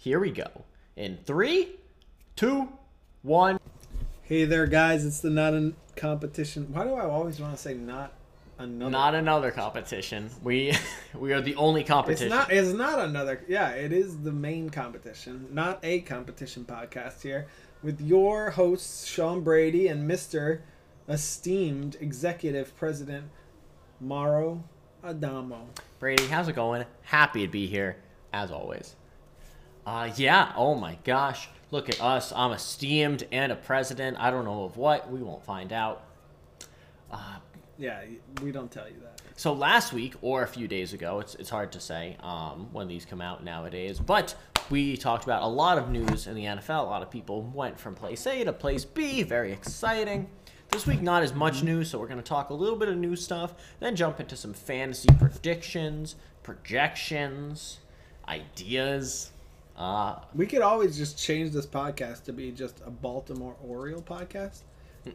[0.00, 0.46] Here we go.
[0.94, 1.70] In three,
[2.36, 2.68] two,
[3.22, 3.58] one.
[4.22, 5.04] Hey there, guys!
[5.04, 6.72] It's the not a competition.
[6.72, 8.12] Why do I always want to say not
[8.60, 8.92] another?
[8.92, 10.30] Not another competition.
[10.44, 10.72] We
[11.14, 12.28] we are the only competition.
[12.28, 12.52] It's not.
[12.52, 13.44] It's not another.
[13.48, 17.48] Yeah, it is the main competition, not a competition podcast here,
[17.82, 20.62] with your hosts Sean Brady and Mister
[21.08, 23.26] esteemed executive president
[24.00, 24.62] Mauro
[25.02, 25.66] Adamo.
[25.98, 26.84] Brady, how's it going?
[27.02, 27.96] Happy to be here
[28.32, 28.94] as always.
[29.88, 30.52] Uh yeah.
[30.54, 31.48] Oh my gosh.
[31.70, 32.30] Look at us.
[32.36, 34.18] I'm esteemed and a president.
[34.20, 35.10] I don't know of what.
[35.10, 36.02] We won't find out.
[37.78, 38.02] Yeah,
[38.42, 39.22] we don't tell you that.
[39.36, 42.86] So last week or a few days ago, it's, it's hard to say um, when
[42.86, 44.34] these come out nowadays, but
[44.68, 46.80] we talked about a lot of news in the NFL.
[46.80, 49.22] A lot of people went from place A to place B.
[49.22, 50.28] Very exciting.
[50.68, 52.98] This week, not as much news, so we're going to talk a little bit of
[52.98, 57.78] new stuff, then jump into some fantasy predictions, projections,
[58.28, 59.30] ideas.
[59.78, 64.62] Uh, We could always just change this podcast to be just a Baltimore Oriole podcast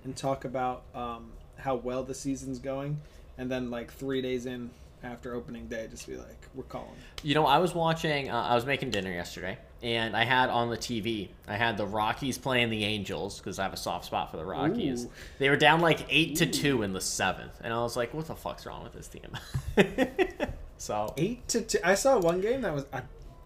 [0.03, 3.00] and talk about um, how well the season's going,
[3.38, 4.72] and then like three days in
[5.03, 6.95] after opening day, just be like, we're calling.
[7.23, 8.30] You know, I was watching.
[8.30, 11.27] Uh, I was making dinner yesterday, and I had on the TV.
[11.45, 14.45] I had the Rockies playing the Angels because I have a soft spot for the
[14.45, 15.05] Rockies.
[15.05, 15.11] Ooh.
[15.39, 18.27] They were down like eight to two in the seventh, and I was like, "What
[18.27, 19.38] the fuck's wrong with this team?"
[20.77, 21.80] so Eight to two.
[21.83, 23.02] I saw one game that was I,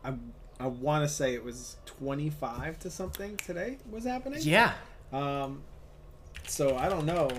[0.05, 0.13] I,
[0.59, 4.39] I want to say it was twenty five to something today was happening.
[4.41, 4.73] yeah,
[5.13, 5.61] Um,
[6.47, 7.29] so I don't know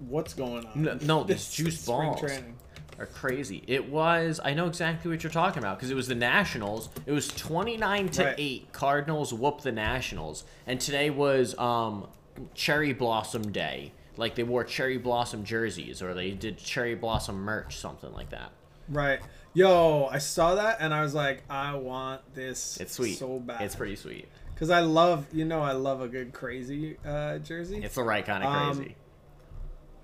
[0.00, 0.82] what's going on.
[0.82, 2.20] No- no, these This juice balls.
[2.20, 2.56] training.
[2.98, 3.64] are crazy.
[3.66, 4.38] It was.
[4.44, 6.88] I know exactly what you're talking about because it was the Nationals.
[7.06, 8.34] It was 29 to Right.
[8.38, 8.72] eight.
[8.72, 12.06] Cardinals whoop the Nationals, and today was um
[12.54, 13.92] Cherry Blossom Day.
[14.18, 18.50] Like they wore cherry blossom jerseys, or they did cherry blossom merch, something like that.
[18.88, 19.20] Right.
[19.54, 23.18] Yo, I saw that and I was like, I want this It's sweet.
[23.18, 23.60] so bad.
[23.62, 24.28] It's pretty sweet.
[24.54, 27.82] Because I love, you know, I love a good crazy uh, jersey.
[27.82, 28.96] It's the right kind of Um, crazy.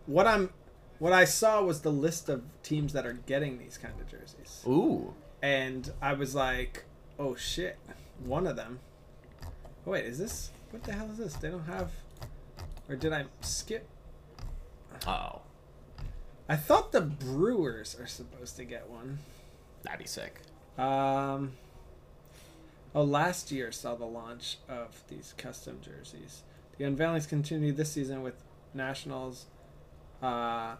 [0.06, 0.50] what I'm,
[0.98, 4.62] what I saw was the list of teams that are getting these kind of jerseys,
[4.66, 6.84] Ooh, and I was like,
[7.18, 7.78] oh shit,
[8.24, 8.80] one of them.
[9.86, 10.50] Oh, wait, is this?
[10.72, 11.34] What the hell is this?
[11.34, 11.90] They don't have,
[12.88, 13.88] or did I skip?
[15.06, 15.40] oh,
[16.48, 19.20] I thought the Brewers are supposed to get one.
[19.88, 20.40] That'd be sick.
[20.78, 21.52] Um.
[22.94, 26.42] Oh, last year saw the launch of these custom jerseys.
[26.78, 29.46] The unveilings continue this season with Nationals.
[30.22, 30.76] Uh,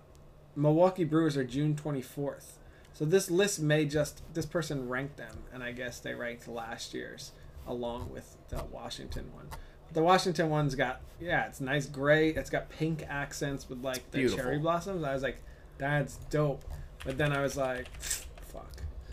[0.56, 2.58] Milwaukee Brewers are June twenty fourth.
[2.92, 6.94] So this list may just this person ranked them, and I guess they ranked last
[6.94, 7.32] year's
[7.66, 9.48] along with the Washington one.
[9.92, 12.30] The Washington one's got yeah, it's nice gray.
[12.30, 14.44] It's got pink accents with like the Beautiful.
[14.44, 15.04] cherry blossoms.
[15.04, 15.42] I was like,
[15.78, 16.64] that's dope.
[17.04, 17.88] But then I was like,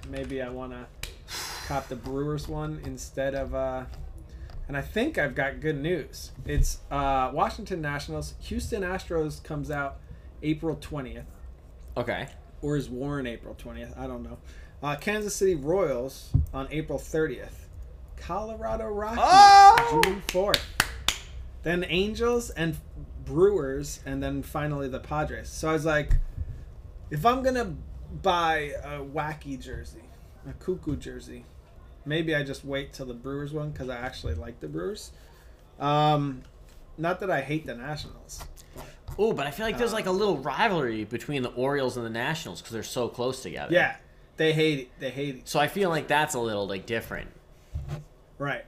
[0.10, 0.88] maybe I wanna
[1.68, 3.86] cop the Brewers one instead of uh.
[4.68, 6.32] And I think I've got good news.
[6.44, 8.34] It's uh, Washington Nationals.
[8.40, 9.98] Houston Astros comes out
[10.42, 11.26] April twentieth
[11.96, 12.28] Okay.
[12.64, 13.96] or is Warren April 20th?
[13.98, 14.38] I don't know.
[14.82, 17.68] Uh, Kansas City Royals on April 30th.
[18.18, 20.02] Colorado Rockies Oh!
[20.04, 20.60] June 4th.
[21.64, 22.78] Then Angels and
[23.24, 25.48] Brewers, and then finally the Padres.
[25.50, 26.14] So I was like,
[27.12, 27.76] if I'm gonna
[28.22, 30.04] buy a wacky jersey,
[30.50, 31.46] a cuckoo jersey,
[32.06, 35.12] maybe I just wait till the Brewers one because I actually like the Brewers.
[35.80, 36.44] Um,
[36.98, 38.44] not that I hate the Nationals.
[39.18, 42.06] Oh, but I feel like there's Uh, like a little rivalry between the Orioles and
[42.06, 43.74] the Nationals because they're so close together.
[43.74, 43.96] Yeah,
[44.38, 44.90] they hate it.
[45.00, 45.50] They hate it.
[45.50, 47.30] So I feel like that's a little like different.
[48.38, 48.66] Right.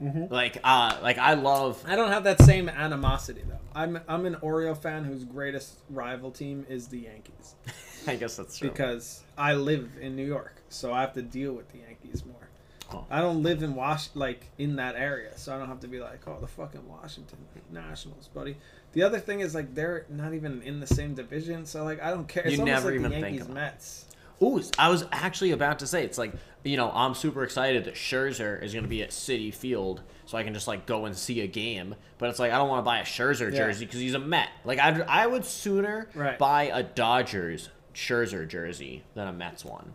[0.00, 1.82] Like, uh, like I love.
[1.86, 3.59] I don't have that same animosity though.
[3.74, 7.54] I'm I'm an Oriole fan whose greatest rival team is the Yankees
[8.06, 8.70] I guess that's true.
[8.70, 12.48] because I live in New York, so I have to deal with the Yankees more.
[12.92, 13.04] Oh.
[13.10, 16.00] I don't live in Wash like in that area, so I don't have to be
[16.00, 17.38] like, oh, the fucking Washington
[17.70, 18.56] Nationals, buddy.
[18.92, 22.10] The other thing is like they're not even in the same division, so like I
[22.10, 22.42] don't care.
[22.44, 23.54] It's You almost never like even the think Yankees about it.
[23.54, 24.04] Mets.
[24.42, 26.32] Ooh, I was actually about to say it's like
[26.64, 30.38] you know I'm super excited that Scherzer is going to be at Citi Field, so
[30.38, 31.94] I can just like go and see a game.
[32.18, 33.58] But it's like I don't want to buy a Scherzer Yeah.
[33.58, 34.48] jersey because he's a Met.
[34.64, 36.38] Like I I would sooner Right.
[36.38, 39.94] buy a Dodgers Scherzer jersey than a Mets one.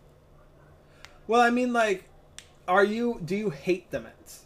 [1.27, 2.03] Well, I mean, like,
[2.67, 3.19] are you?
[3.25, 4.43] Do you hate the Mets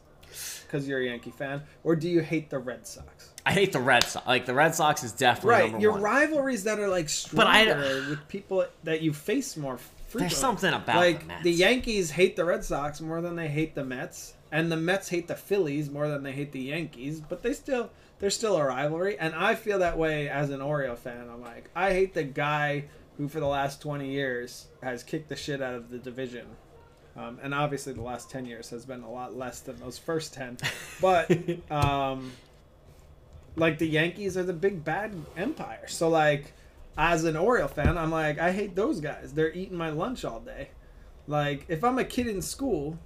[0.65, 3.33] because you're a Yankee fan, or do you hate the Red Sox?
[3.45, 4.25] I hate the Red Sox.
[4.27, 6.01] Like the Red Sox is definitely Right, your one.
[6.01, 9.77] rivalries that are like But I- stronger with people that you face more
[10.13, 11.47] There's something about like the Mets.
[11.59, 15.27] Yankees hate the Red Sox more than they hate the Mets, and the Mets hate
[15.27, 17.19] the Phillies more than they hate the Yankees.
[17.19, 17.89] But they still,
[18.19, 21.29] there's still a rivalry, and I feel that way as an Oriole fan.
[21.31, 22.85] I'm like, I hate the guy
[23.17, 26.47] who for the last 20 years has kicked the shit out of the division,
[27.17, 30.33] Um, and obviously, the last 10 years has been a lot less than those first
[30.33, 30.57] 10.
[31.01, 31.29] But,
[31.69, 32.31] um,
[33.57, 35.87] like, the Yankees are the big bad empire.
[35.87, 36.53] So, like,
[36.99, 39.31] as an Oriole fan, I'm like, I hate those guys.
[39.33, 40.71] They're eating my lunch all day.
[41.27, 42.99] Like, if I'm a kid in school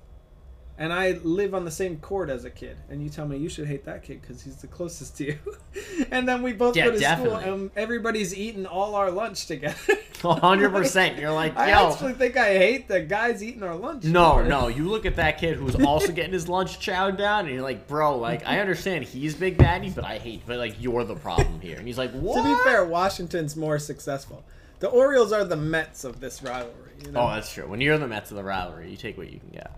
[0.77, 3.49] and I live on the same court as a kid, and you tell me you
[3.49, 5.37] should hate that kid because he's the closest to you,
[6.11, 7.41] and then we both Yeah, go to definitely.
[7.41, 9.75] school and everybody's eating all our lunch together.
[10.23, 11.19] 100%.
[11.19, 11.91] You're like, I yo.
[11.91, 14.05] actually think I hate the guys eating our lunch.
[14.05, 14.49] No, together.
[14.49, 14.67] no.
[14.69, 17.87] You look at that kid who's also getting his lunch chowed down, and you're like,
[17.87, 21.59] bro, like I understand he's big baddie, but I hate, but like you're the problem
[21.61, 21.77] here.
[21.77, 22.41] And he's like, what?
[22.41, 24.43] To be fair, Washington's more successful.
[24.79, 26.73] The Orioles are the Mets of this rivalry.
[27.05, 27.21] You know?
[27.21, 27.67] Oh, that's true.
[27.67, 29.71] When you're the Mets of the rivalry, you take what you can get.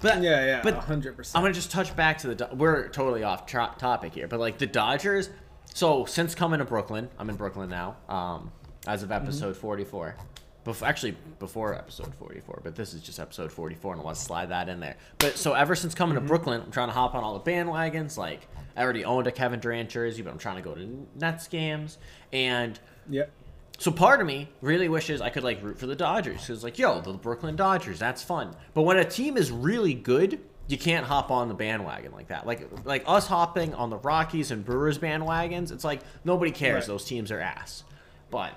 [0.00, 1.32] But yeah, yeah, but 100%.
[1.34, 2.48] I'm gonna just touch back to the.
[2.52, 5.30] We're totally off tra- topic here, but like the Dodgers.
[5.74, 7.96] So since coming to Brooklyn, I'm in Brooklyn now.
[8.08, 8.50] Um,
[8.86, 10.16] as of episode 44.
[10.64, 14.22] Bef- actually, before episode 44, but this is just episode 44, and I want to
[14.22, 14.96] slide that in there.
[15.18, 18.16] But so ever since coming to Brooklyn, I'm trying to hop on all the bandwagons.
[18.16, 21.46] Like I already owned a Kevin Durant jersey, but I'm trying to go to Nets
[21.48, 21.98] games,
[22.32, 22.78] and
[23.08, 23.30] Yep.
[23.78, 26.78] So part of me really wishes I could like root for the Dodgers because like
[26.78, 28.54] yo the Brooklyn Dodgers that's fun.
[28.74, 32.46] But when a team is really good, you can't hop on the bandwagon like that.
[32.46, 36.82] Like like us hopping on the Rockies and Brewers bandwagons, it's like nobody cares.
[36.82, 36.86] Right.
[36.88, 37.84] Those teams are ass.
[38.30, 38.52] But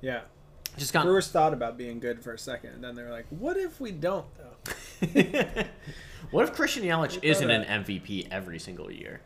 [0.00, 0.20] Yeah.
[0.76, 3.56] just got Brewers thought about being good for a second, and then they're like, "What
[3.56, 4.50] if we don't?" Though.
[6.30, 9.20] what if Christian Yelich isn't an MVP every single year?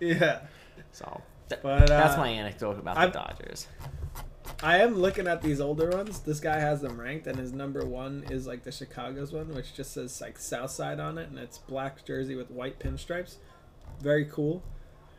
[0.00, 0.40] Yeah.
[0.92, 3.66] So th- But, that's uh, my anecdote about I've- the Dodgers.
[4.62, 6.20] I am looking at these older ones.
[6.20, 9.74] This guy has them ranked, and his number one is like the Chicago's one, which
[9.74, 13.36] just says like South Side on it, and it's black jersey with white pinstripes.
[14.00, 14.62] Very cool.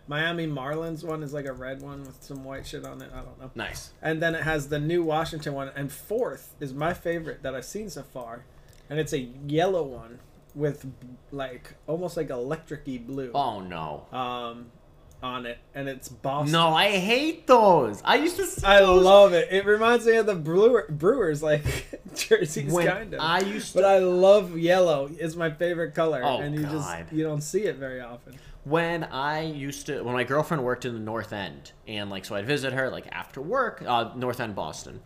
[0.07, 3.11] Miami Marlins one is like a red one with some white shit on it.
[3.13, 3.51] I don't know.
[3.55, 3.91] Nice.
[4.01, 7.65] And then it has the new Washington one, and fourth is my favorite that I've
[7.65, 8.45] seen so far,
[8.89, 10.19] and it's a yellow one
[10.55, 10.87] with
[11.31, 14.07] like almost like electric-y blue Oh no.
[14.17, 14.71] um,
[15.23, 16.51] on it, and it's Boston.
[16.51, 18.01] No, I hate those.
[18.05, 19.47] I used to I those love it.
[19.51, 21.63] It reminds me of the Brewer, Brewers like
[22.15, 23.19] jerseys, when kind of.
[23.19, 25.09] I used to, but I love yellow.
[25.19, 26.71] It's my favorite color, Oh, and you God.
[26.71, 28.35] just you don't see it very often.
[28.63, 32.35] when I used to when my girlfriend worked in the North End and like so
[32.35, 35.01] I'd visit her like after work, uh, North End Boston.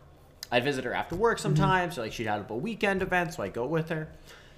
[0.53, 1.43] I'd visit her after work Mm-hmm.
[1.43, 1.95] sometimes.
[1.95, 4.09] So, like she'd have a weekend event, so I'd go with her.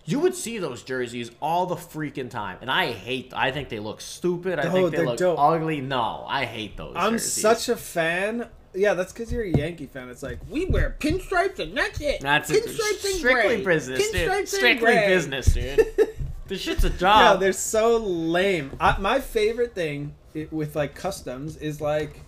[0.06, 3.32] You would see those jerseys all the freaking time, and I hate.
[3.36, 4.60] I think they look stupid.
[4.60, 5.40] I Oh, think they look dope.
[5.40, 5.80] ugly.
[5.80, 6.94] No, I hate those.
[6.98, 7.42] I'm jerseys.
[7.42, 8.48] such a fan.
[8.76, 10.10] Yeah, that's because you're a Yankee fan.
[10.10, 12.20] It's like we wear pinstripes and that's it.
[12.22, 13.76] That's pinstripes and strictly gray.
[13.76, 14.16] business, dude.
[14.30, 15.08] Pinstripes and Strictly gray.
[15.08, 15.88] business, dude.
[16.48, 17.00] this shit's a job.
[17.00, 17.40] No, job.
[17.40, 18.72] they're so lame.
[18.82, 20.16] I, my favorite thing
[20.52, 22.20] with like customs is like,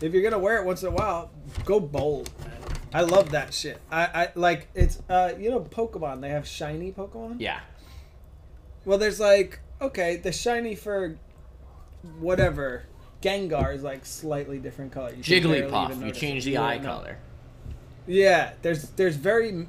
[0.00, 1.30] if you're gonna wear it once in a while,
[1.64, 2.28] go bold.
[2.40, 2.50] Man.
[2.94, 3.80] I love that shit.
[3.90, 6.20] I, I like it's uh you know Pokemon.
[6.20, 7.36] They have shiny Pokemon.
[7.40, 7.60] yeah.
[8.84, 11.18] Well, there's like okay, the shiny for
[12.20, 12.84] whatever
[13.20, 15.10] Gengar is like slightly different color.
[15.10, 16.06] You can barely even Jigglypuff.
[16.06, 17.18] You change the don't eye color.
[18.06, 19.66] Yeah, there's there's very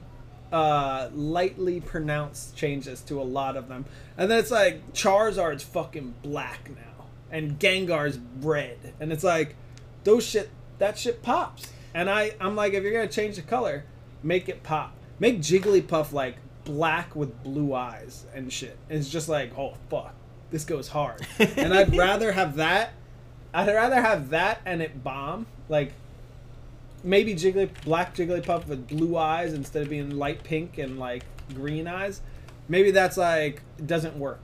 [0.51, 3.85] uh lightly pronounced changes to a lot of them.
[4.17, 8.93] And then it's like Charizard's fucking black now and Gengar's red.
[8.99, 9.55] And it's like
[10.03, 11.71] those shit that shit pops.
[11.95, 13.85] And I I'm like if you're going to change the color,
[14.21, 14.93] make it pop.
[15.17, 18.77] Make Jigglypuff like black with blue eyes and shit.
[18.89, 20.13] And it's just like, "Oh fuck.
[20.51, 22.91] This goes hard." and I'd rather have that
[23.55, 25.93] I'd rather have that and it bomb like
[27.05, 31.23] maybe Jiggly black Jigglypuff with blue eyes instead of being light pink and like
[31.53, 32.19] green eyes.
[32.67, 34.43] Maybe that's like doesn't work.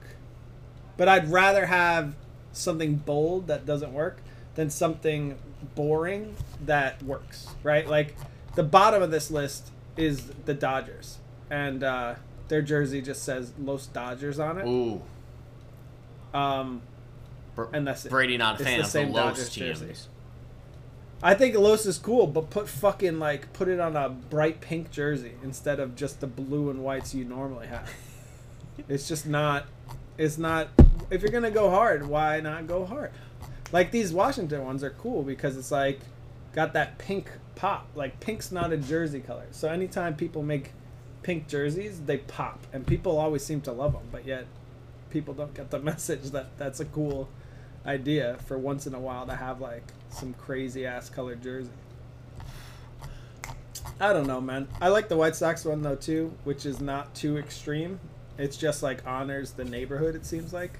[0.96, 2.14] But I'd rather have
[2.52, 4.22] something bold that doesn't work
[4.54, 5.36] than something
[5.74, 6.34] boring
[6.66, 7.86] that works, right?
[7.86, 8.14] Like
[8.54, 11.18] the bottom of this list is the Dodgers,
[11.50, 12.14] and uh,
[12.48, 14.66] their jersey just says Los Dodgers on it.
[14.66, 15.02] Ooh.
[16.34, 16.82] Um,
[17.54, 18.10] Br- and that's it.
[18.10, 19.80] Brady not a It's fan the of the Los Dodgers teams.
[19.80, 20.08] jersey.
[21.22, 24.90] I think Los is cool, but put fucking like put it on a bright pink
[24.90, 27.88] jersey instead of just the blue and whites you normally have.
[28.88, 29.66] it's just not.
[30.18, 30.68] It's not.
[31.10, 33.12] If you're gonna go hard, why not go hard?
[33.72, 36.00] Like these Washington ones are cool because it's like
[36.52, 37.88] got that pink pop.
[37.94, 40.72] Like pink's not a jersey color, so anytime people make
[41.22, 44.02] pink jerseys, they pop, and people always seem to love them.
[44.12, 44.46] But yet,
[45.10, 47.28] people don't get the message that that's a cool
[47.86, 51.70] idea for once in a while to have like some crazy ass colored jersey.
[53.98, 54.68] I don't know, man.
[54.80, 57.98] I like the White Sox one though too, which is not too extreme.
[58.38, 60.14] It's just like honors the neighborhood.
[60.14, 60.78] It seems like,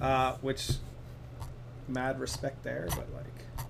[0.00, 0.72] uh, which
[1.88, 2.88] mad respect there.
[2.90, 3.66] But like,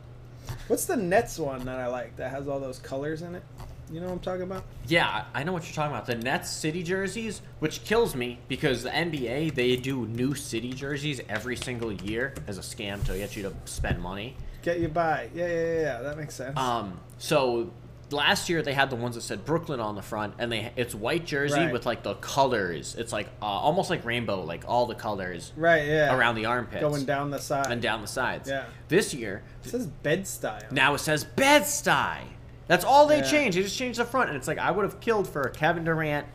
[0.68, 3.42] what's the Nets one that I like that has all those colors in it?
[3.90, 4.64] You know what I'm talking about?
[4.86, 6.06] Yeah, I know what you're talking about.
[6.06, 11.20] The Nets city jerseys, which kills me because the NBA they do new city jerseys
[11.28, 14.36] every single year as a scam to get you to spend money.
[14.62, 15.30] Get you by.
[15.34, 15.80] Yeah, yeah, yeah.
[15.80, 16.00] yeah.
[16.02, 16.58] That makes sense.
[16.58, 17.72] Um, so
[18.10, 20.94] last year they had the ones that said Brooklyn on the front, and they it's
[20.94, 21.72] white jersey Right.
[21.72, 22.94] with like the colors.
[22.98, 25.86] It's like uh, almost like rainbow, like all the colors right.
[25.86, 26.16] Yeah.
[26.16, 27.70] around the armpits going down the side.
[27.70, 28.48] and down the sides.
[28.48, 28.64] Yeah.
[28.88, 30.70] This year, It says Bed Stuy.
[30.72, 32.20] now it says Bed Stuy.
[32.66, 33.30] That's all they Yeah.
[33.30, 33.56] changed.
[33.58, 35.84] They just changed the front, and it's like I would have killed for a Kevin
[35.84, 36.26] Durant,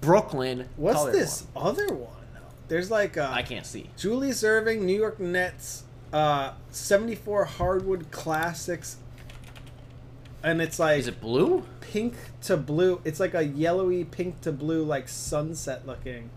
[0.00, 0.68] Brooklyn.
[0.76, 1.66] What's this one.
[1.66, 2.12] other one?
[2.34, 2.40] though?
[2.68, 3.90] There's like uh, I can't see.
[3.96, 8.96] Julius Erving, New York Nets, uh, 74 hardwood classics,
[10.44, 11.64] and it's like Is it blue?
[11.80, 13.00] pink to blue.
[13.04, 16.30] It's like a yellowy pink to blue, like sunset looking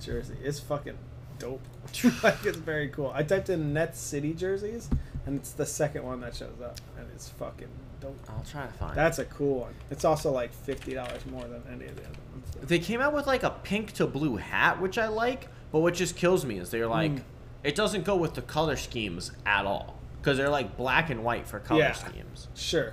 [0.00, 0.36] jersey.
[0.42, 0.98] It's fucking
[1.38, 1.60] dope.
[2.22, 3.12] like it's very cool.
[3.14, 4.88] I typed in Nets City jerseys,
[5.26, 7.68] and it's the second one that shows up, and it's fucking
[8.00, 8.18] dope.
[8.28, 8.96] I'll try to find.
[8.96, 9.74] That's a cool one.
[9.90, 12.46] It's also like fifty dollars more than any of the other ones.
[12.68, 15.94] They came out with like a pink to blue hat, which I like, but what
[15.94, 17.22] just kills me is they're like, Mm.
[17.64, 21.46] it doesn't go with the color schemes at all because they're like black and white
[21.46, 21.92] for color Yeah.
[21.92, 22.46] schemes.
[22.54, 22.92] Sure,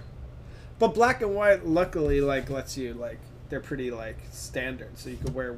[0.80, 3.20] but black and white luckily like lets you like
[3.50, 5.58] they're pretty like standard, so you could wear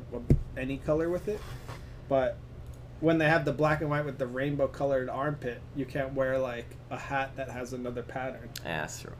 [0.57, 1.39] any color with it.
[2.09, 2.37] But
[3.01, 6.37] when they have the black and white with the rainbow colored armpit, you can't wear
[6.39, 8.49] like a hat that has another pattern.
[8.63, 9.13] Yeah, that's true.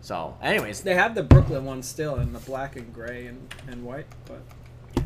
[0.00, 3.84] So, anyways, They have the Brooklyn one still in the black and gray and, and
[3.84, 4.42] white, but
[4.96, 5.04] yeah,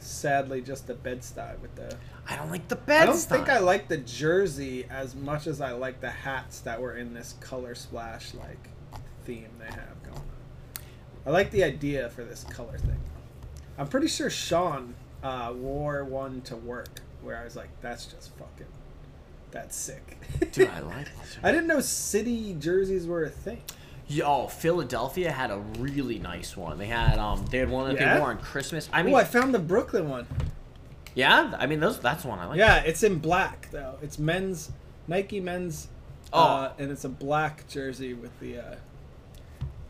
[0.00, 1.96] sadly just the Bed Stuy with the.
[2.28, 3.02] I don't like the bed.
[3.02, 6.80] I don't think I like the jersey as much as I like the hats that
[6.80, 8.70] were in this color splash like
[9.24, 10.24] theme they have going on.
[11.26, 13.00] I like the idea for this color thing.
[13.78, 18.30] I'm pretty sure Sean uh, wore one to work where I was like, that's just
[18.36, 18.66] fucking,
[19.50, 20.18] that's sick.
[20.52, 21.38] Dude, I like this.
[21.42, 23.62] I didn't know city jerseys were a thing.
[24.06, 26.76] Yo, Philadelphia had a really nice one.
[26.78, 28.14] They had um, they had one that Yeah?
[28.14, 28.88] they wore on Christmas.
[28.92, 30.26] I mean, oh, I found the Brooklyn one.
[31.14, 31.98] yeah, I mean those.
[32.00, 32.58] That's one I like.
[32.58, 33.96] Yeah, it's in black though.
[34.02, 34.70] It's men's
[35.08, 35.88] Nike men's,
[36.34, 38.74] uh, and it's a black jersey with the uh,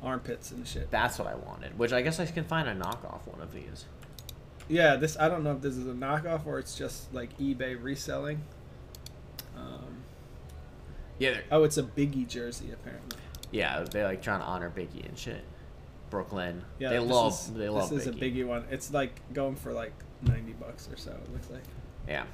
[0.05, 0.91] armpits and shit.
[0.91, 1.79] That's what I wanted.
[1.79, 3.87] Which I guess I can find a knockoff one of these.
[4.69, 7.81] Yeah, this I don't know if this is a knockoff or it's just like eBay
[7.83, 8.43] reselling.
[9.57, 10.03] Um,
[11.19, 13.19] Yeah, they're- oh, it's a Biggie jersey apparently.
[13.51, 15.45] yeah, they like trying to honor Biggie and shit.
[16.11, 16.65] Brooklyn.
[16.79, 18.17] Yeah, they love is- they love This is Biggie.
[18.17, 18.65] a Biggie one.
[18.71, 19.93] It's like going for like
[20.23, 21.11] ninety bucks or so.
[21.11, 21.63] It looks like.
[22.09, 22.25] Yeah.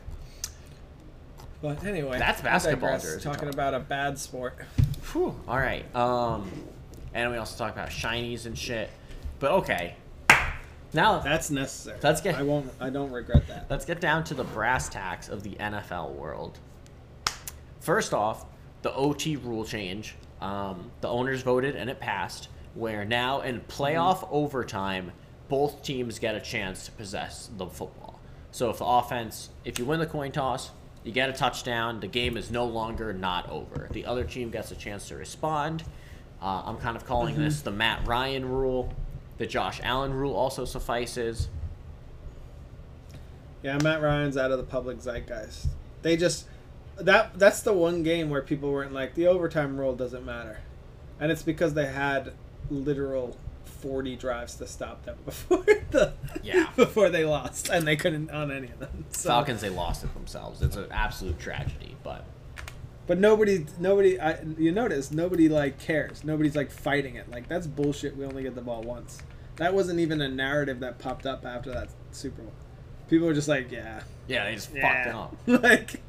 [1.62, 4.58] But anyway, That's basketball jersey Talking about a bad sport.
[5.12, 5.34] Whew.
[5.46, 5.84] All right.
[5.94, 6.50] Um,
[7.14, 8.90] and we also talk about shinies and shit.
[9.38, 9.96] But okay.
[10.92, 11.98] Now That's necessary.
[12.02, 12.70] Let's get- I won't.
[12.80, 13.66] I don't regret that.
[13.70, 16.58] let's get down to the brass tacks of the NFL world.
[17.80, 18.44] First off,
[18.82, 20.16] the OT rule change.
[20.40, 22.48] Um, the owners voted and it passed.
[22.74, 25.12] Where now in playoff overtime,
[25.48, 28.18] both teams get a chance to possess the football.
[28.52, 30.70] So if the offense, if you win the coin toss,
[31.04, 32.00] you get a touchdown.
[32.00, 33.88] The game is no longer not over.
[33.92, 35.82] The other team gets a chance to respond.
[36.42, 38.92] Uh, I'm kind of calling this the Matt Ryan rule.
[39.38, 41.48] The Josh Allen rule also suffices.
[43.62, 45.66] Yeah, Matt Ryan's out of the public zeitgeist.
[46.02, 46.46] They just
[46.96, 50.60] that that's the one game where people weren't like the overtime rule doesn't matter,
[51.18, 52.32] and it's because they had
[52.70, 56.70] literal forty drives to stop them before the Yeah.
[56.76, 59.04] before they lost, and they couldn't on any of them.
[59.10, 60.62] So, Falcons, they lost it themselves.
[60.62, 62.24] It's an absolute tragedy, but
[63.10, 66.22] but nobody nobody I, you notice nobody like cares.
[66.22, 67.28] Nobody's like fighting it.
[67.28, 68.16] Like that's bullshit.
[68.16, 69.18] We only get the ball once.
[69.56, 72.52] That wasn't even a narrative that popped up after that Super Bowl.
[73.08, 75.36] People were just like, yeah, yeah, they just fucked it up.
[75.48, 76.00] like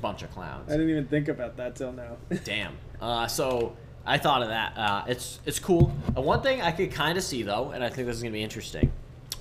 [0.00, 0.68] Bunch of clowns.
[0.68, 2.16] I didn't even think about that till now.
[2.44, 2.76] Damn.
[3.00, 4.78] Uh, so I thought of that.
[4.78, 5.92] Uh, it's it's cool.
[6.16, 8.32] Uh, one thing I could kind of see though, and I think this is gonna
[8.32, 8.92] be interesting.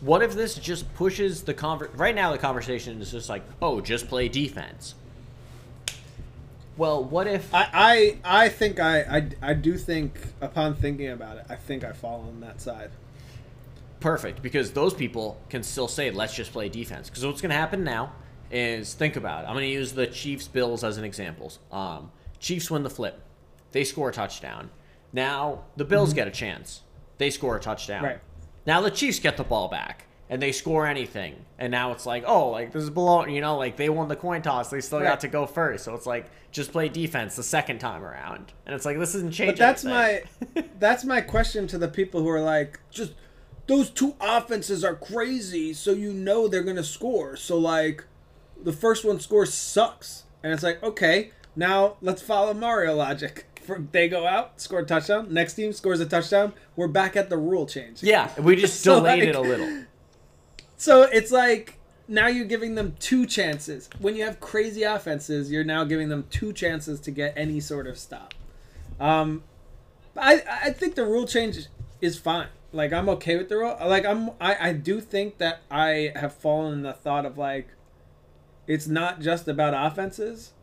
[0.02, 1.96] What if this just pushes the conver?
[1.96, 4.96] Right now, the conversation is just like, oh, just play defense.
[6.80, 7.54] Well, what if?
[7.54, 11.84] I, I I think I, I I do think upon thinking about it, I think
[11.84, 12.92] I fall on that side.
[14.00, 17.10] Perfect, because those people can still say, let's just play defense.
[17.10, 18.14] Because what's going to happen now
[18.50, 19.48] is, think about it.
[19.48, 21.52] I'm going to use the Chiefs Bills as an example.
[21.70, 23.22] Um, Chiefs win the flip,
[23.74, 24.70] they score a touchdown.
[25.12, 26.84] Now the Bills get a chance,
[27.18, 27.98] they score a touchdown.
[27.98, 28.06] Mm-hmm.
[28.06, 28.20] Right.
[28.66, 32.24] Now the Chiefs get the ball back and they score anything, and now it's like,
[32.28, 35.00] oh, like this is below, you know, like they won the coin toss, they still
[35.00, 35.08] Right.
[35.08, 35.84] got to go first.
[35.86, 39.32] So it's like just play defense the second time around, and it's like this isn't
[39.34, 39.56] changing.
[39.56, 40.24] But that's my
[40.80, 43.14] that's my question to the people who are like, just
[43.68, 47.36] those two offenses are crazy, so you know they're gonna score.
[47.36, 48.04] So like,
[48.64, 53.46] the first one scores sucks, and it's like, okay, now let's follow Mauro logic.
[53.92, 55.32] they go out, score a touchdown.
[55.32, 56.54] Next team scores a touchdown.
[56.76, 58.02] We're back at the rule change.
[58.02, 59.84] Yeah, we just So, delayed like- it a little.
[60.80, 63.90] So it's like now you're giving them two chances.
[64.00, 67.86] When you have crazy offenses, you're now giving them two chances to get any sort
[67.86, 68.34] of stop.
[68.98, 69.44] Um,
[70.16, 71.68] I I think the rule change
[72.00, 72.48] is fine.
[72.72, 73.78] Like I'm okay with the rule.
[73.86, 77.68] Like I'm I, I do think that I have fallen in the thought of like
[78.66, 80.54] it's not just about offenses.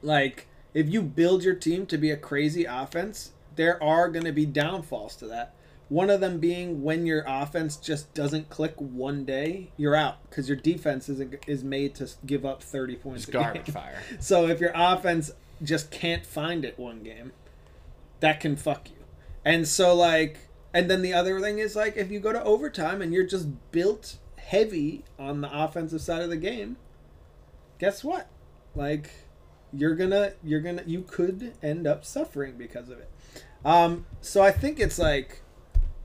[0.00, 4.32] Like if you build your team to be a crazy offense, there are going to
[4.32, 5.54] be downfalls to that.
[5.94, 10.48] One of them being when your offense just doesn't click one day, you're out because
[10.48, 13.20] your defense is is made to give up 30 points.
[13.20, 13.42] It's a game.
[13.42, 14.02] garbage fire.
[14.18, 15.30] So if your offense
[15.62, 17.30] just can't find it one game,
[18.18, 19.04] that can fuck you.
[19.44, 23.00] And so like and then the other thing is like if you go to overtime
[23.00, 26.76] and you're just built heavy on the offensive side of the game,
[27.78, 28.26] guess what?
[28.74, 29.12] Like
[29.72, 33.08] you're gonna you're gonna you could end up suffering because of it.
[33.64, 35.42] Um so I think it's like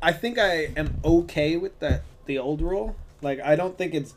[0.01, 2.96] I think I am okay with the the old rule.
[3.22, 4.13] Like I don't think it's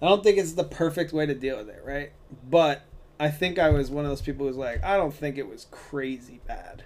[0.00, 2.12] I don't think it's the perfect way to deal with it, right?
[2.48, 2.82] But
[3.18, 5.66] I think I was one of those people who's like, I don't think it was
[5.70, 6.84] crazy bad.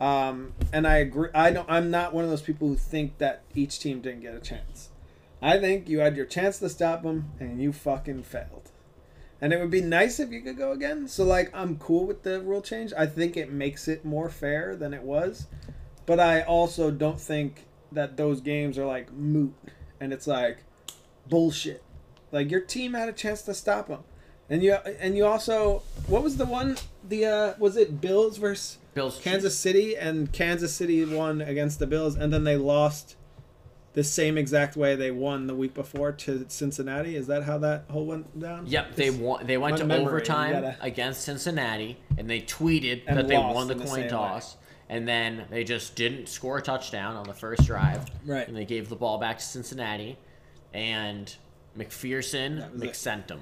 [0.00, 1.30] Um, and I agree.
[1.34, 1.68] I don't.
[1.70, 4.90] I'm not one of those people who think that each team didn't get a chance.
[5.40, 8.70] I think you had your chance to stop them, and you fucking failed.
[9.40, 11.08] And it would be nice if you could go again.
[11.08, 12.92] So like, I'm cool with the rule change.
[12.96, 15.46] I think it makes it more fair than it was.
[16.06, 19.54] But I also don't think that those games are like moot,
[20.00, 20.58] and it's like
[21.28, 21.82] bullshit.
[22.32, 24.04] Like your team had a chance to stop them,
[24.48, 28.78] and you and you also what was the one the uh was it Bills versus
[28.94, 33.16] Bills Kansas City and Kansas City won against the Bills and then they lost
[33.96, 37.16] the same exact way they won the week before to Cincinnati.
[37.16, 38.66] Is that how that whole went down?
[38.66, 39.46] Yep, they won.
[39.46, 43.72] They went to overtime gotta- against Cincinnati, and they tweeted And that they won the
[43.72, 44.58] in the coin toss.
[44.88, 48.04] And then they just didn't score a touchdown on the first drive.
[48.24, 48.46] Right.
[48.46, 50.16] And they gave the ball back to Cincinnati,
[50.72, 51.34] and
[51.76, 53.40] McPherson That it.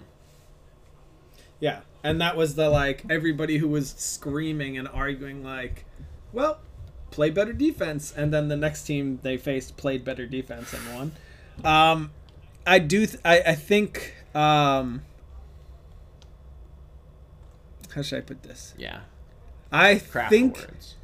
[1.60, 5.84] Yeah, and that was the like everybody who was screaming and arguing like,
[6.32, 6.58] well,
[7.10, 11.12] play better defense, and then the next team they faced played better defense and won.
[11.64, 12.10] Um,
[12.66, 13.06] I do.
[13.06, 14.14] Th- I I think.
[14.34, 15.02] Um,
[17.94, 18.74] how should I put this?
[18.76, 19.00] Yeah.
[19.70, 20.96] I Craft think words.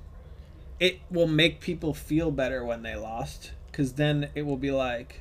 [0.81, 5.21] It will make people feel better when they lost because then it will be like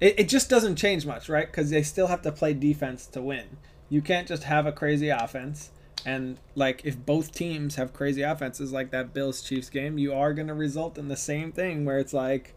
[0.00, 1.46] it, it just doesn't change much right?
[1.46, 3.58] Because they still have to play defense to win.
[3.88, 5.70] You can't just have a crazy offense
[6.04, 10.34] and like if both teams have crazy offenses like that bills chiefs game you are
[10.34, 12.54] going to result in the same thing where it's like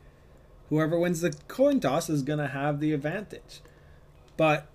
[0.70, 3.62] whoever wins the coin toss is going to have the advantage.
[4.36, 4.68] But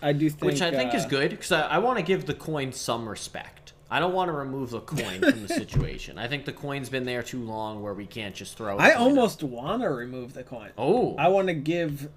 [0.00, 2.26] i do think Which I think is uh, good because I, I want to give
[2.26, 3.57] the coin some respect.
[3.90, 6.18] I don't want to remove the coin from the situation.
[6.18, 8.76] I think the coin's been there too long where we can't just throw.
[8.76, 12.10] the i almost want to remove the coin Oh, I want to give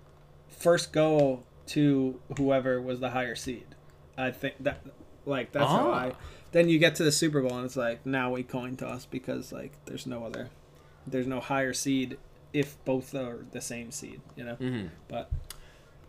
[0.50, 3.66] first go to whoever was the higher seed.
[4.18, 4.82] I think that
[5.26, 6.00] like that's how Ah.
[6.08, 6.12] I.
[6.52, 9.54] Then you get to the Super Bowl and it's like now we coin toss because
[9.54, 10.50] like there's no other,
[11.08, 12.18] there's no higher seed
[12.52, 14.56] if both are the same seed, you know.
[14.56, 14.90] Mhm.
[15.08, 15.32] But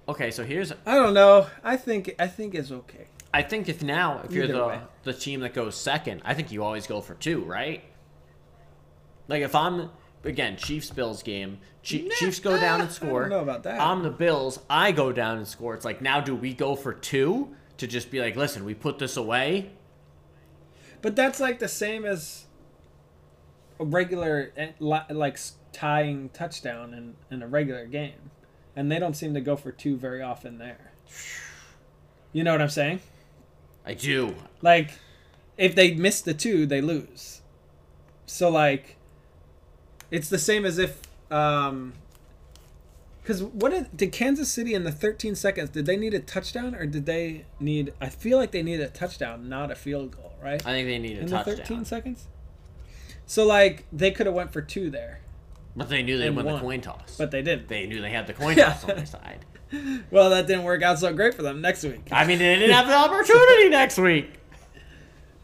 [0.09, 0.33] okay.
[0.33, 1.46] So here's I don't know.
[1.62, 3.07] I think I think it's okay.
[3.35, 4.81] I think if now if you're Either the way.
[5.05, 7.83] the team that goes second, I think you always go for two, right?
[9.29, 9.90] Like if I'm
[10.25, 11.59] again Chiefs Bills game,
[11.90, 13.21] Nah, Chiefs go down and I score.
[13.23, 13.81] don't know about that.
[13.81, 14.61] I'm the Bills.
[14.68, 15.75] I go down and score.
[15.75, 18.99] It's like now do we go for two to just be like, listen, we put
[18.99, 19.71] this away?
[21.01, 22.45] But that's like the same as
[23.81, 25.38] a regular eh, like
[25.73, 28.31] tying touchdown in in a regular game,
[28.77, 30.92] and they don't seem to go for two very often there.
[32.33, 33.01] You know what I'm saying?
[33.85, 34.35] I do.
[34.61, 34.92] Like,
[35.57, 37.40] if they miss the two, they lose.
[38.27, 38.97] So like,
[40.11, 41.95] it's the same as if um.
[43.23, 45.71] Because what did, did Kansas City in the 13 seconds?
[45.71, 47.92] Did they need a touchdown or did they need?
[48.01, 50.61] I feel like they needed a touchdown, not a field goal, right?
[50.66, 51.57] I think they need a in the touchdown.
[51.57, 52.27] 13 seconds.
[53.27, 55.21] So like they could have went for two there,
[55.77, 57.16] But they knew they And won the coin toss.
[57.16, 57.68] but they didn't.
[57.68, 59.45] they knew they had the coin toss on their side.
[60.11, 62.09] Well, that didn't work out so great for them next week.
[62.13, 64.31] I mean, they didn't have the opportunity next week.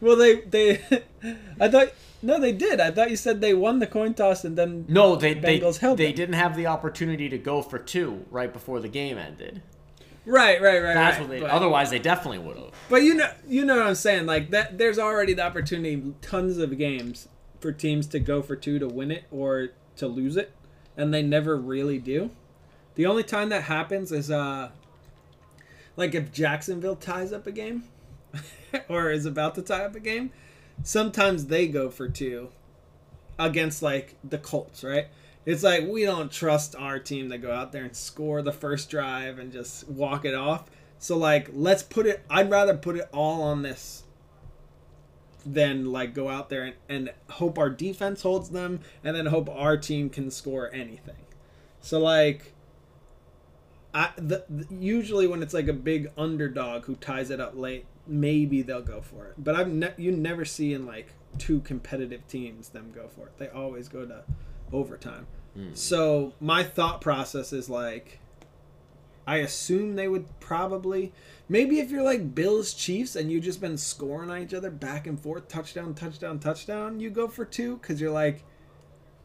[0.01, 0.81] Well, they they,
[1.59, 1.89] I thought
[2.21, 2.79] no, they did.
[2.79, 5.79] I thought you said they won the coin toss and then No, they they, Bengals
[5.79, 6.15] held they them.
[6.15, 9.61] didn't have the opportunity to go for two right before the game ended.
[10.25, 10.93] right, right, right.
[10.93, 11.21] That's right.
[11.21, 11.39] what they.
[11.41, 12.71] But- Otherwise, they definitely would have.
[12.89, 14.25] But you know, you know what I'm saying.
[14.25, 17.27] Like that, there's already the opportunity, tons of games
[17.59, 20.53] for teams to go for two to win it or to lose it,
[20.95, 22.31] and they never really do.
[22.99, 24.71] The only time that happens is uh,
[25.95, 27.85] like if Jacksonville ties up a game,
[28.89, 30.31] or is about to tie up a game.
[30.83, 32.49] sometimes they go for two
[33.39, 35.07] against like the Colts, right?
[35.45, 38.89] It's like we don't trust our team to go out there and score the first
[38.89, 40.65] drive and just walk it off.
[40.97, 44.03] So like let's put it I'd rather put it all on this
[45.45, 49.47] than like go out there and, and hope our defense holds them and then hope
[49.49, 51.23] our team can score anything.
[51.79, 52.55] So like
[53.93, 58.61] I the, usually when it's like a big underdog who ties it up late, maybe
[58.61, 59.35] they'll go for it.
[59.37, 63.37] But I've ne- you never see in like two competitive teams them go for it.
[63.37, 64.23] They always go to
[64.71, 65.27] overtime.
[65.55, 65.73] Hmm.
[65.73, 68.19] So my thought process is like
[69.25, 71.11] I assume they would probably
[71.47, 75.07] maybe if you're like Bills Chiefs and you've just been scoring on each other back
[75.07, 78.43] and forth touchdown touchdown touchdown you go for two cuz you're like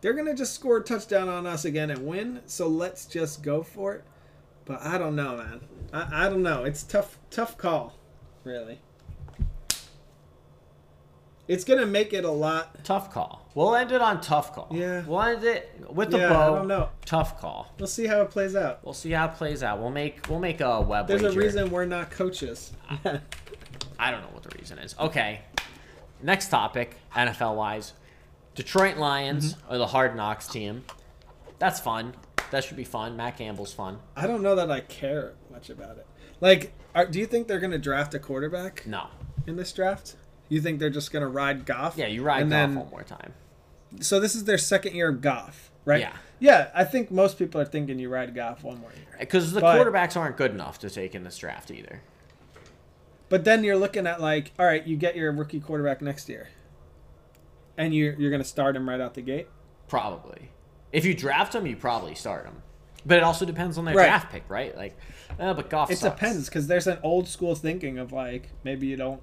[0.00, 3.42] they're going to just score a touchdown on us again and win so let's just
[3.42, 4.04] go for it
[4.64, 5.60] but I don't know man
[5.92, 7.94] I, I don't know it's tough tough call
[8.44, 8.80] really
[11.46, 13.46] it's going to make it a lot Tough call.
[13.54, 14.68] We'll end it on tough call.
[14.72, 15.02] Yeah.
[15.06, 16.88] We'll end it with the Yeah, I don't know.
[17.04, 17.70] Tough call.
[17.78, 19.78] we'll see how it plays out We'll see how it plays out.
[19.78, 22.72] We'll make we'll make a web there's a reason we're not coaches
[23.98, 24.94] I don't know what the reason is.
[24.98, 25.42] Okay.
[26.22, 27.92] Next topic, NFL wise.
[28.54, 29.72] Detroit Lions Mm-hmm.
[29.74, 30.84] are the hard knocks team.
[31.58, 32.14] That's fun.
[32.54, 33.16] That should be fun.
[33.16, 33.98] Matt Campbell's fun.
[34.14, 36.06] I don't know that I care much about it.
[36.40, 39.08] Like, are, do you think they're going to draft a quarterback No.
[39.44, 40.14] in this draft?
[40.48, 41.94] You think they're just going to ride Goff?
[41.96, 43.34] Yeah, you ride Goff then, one more time.
[43.98, 45.98] So this is their second year of Goff, right?
[45.98, 46.12] Yeah.
[46.38, 49.16] Yeah, I think most people are thinking you ride Goff one more year.
[49.18, 52.02] Because the But- quarterbacks aren't good enough to take in this draft either.
[53.28, 56.50] But then you're looking at like, all right, you get your rookie quarterback next year,
[57.76, 59.48] and you you're going to start him right out the gate.
[59.88, 60.50] Probably.
[60.94, 62.62] If you draft him, you probably start him.
[63.04, 64.06] But it also depends on their Right.
[64.06, 64.74] draft pick, right?
[64.76, 64.96] Like,
[65.38, 66.14] uh, but Goff It sucks.
[66.14, 69.20] depends because there's an old school thinking of like maybe you don't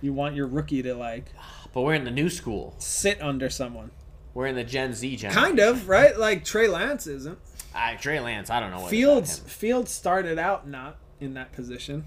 [0.00, 1.26] you want your rookie to like
[1.72, 2.74] But we're in the new school.
[2.78, 3.90] sit under someone.
[4.34, 5.30] We're in the Gen Z gen.
[5.32, 7.38] Kind of right, like Trey Lance isn't.
[7.74, 9.38] Uh, Trey Lance, I don't know what Fields.
[9.40, 12.06] Fields started out not in that position.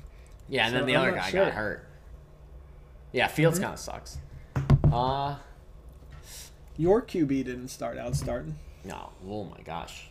[0.49, 1.45] Yeah, and So then the I'm other guy sure.
[1.45, 1.87] got hurt.
[3.13, 3.63] Yeah, Fields Mm-hmm.
[3.63, 4.17] kind of sucks.
[4.91, 5.35] Uh,
[6.77, 8.57] Your QB didn't start out starting.
[8.85, 9.09] No.
[9.27, 10.07] Oh my gosh.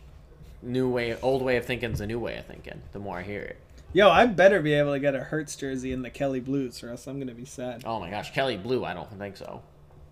[0.62, 2.80] New way, old way of thinking is a new way of thinking.
[2.92, 3.58] The more I hear it.
[3.92, 6.90] Yo, I better be able to get a Hurts jersey in the Kelly Blues, or
[6.90, 7.82] else I'm gonna be sad.
[7.84, 8.84] Oh my gosh, Kelly Blue.
[8.84, 9.62] I don't think so,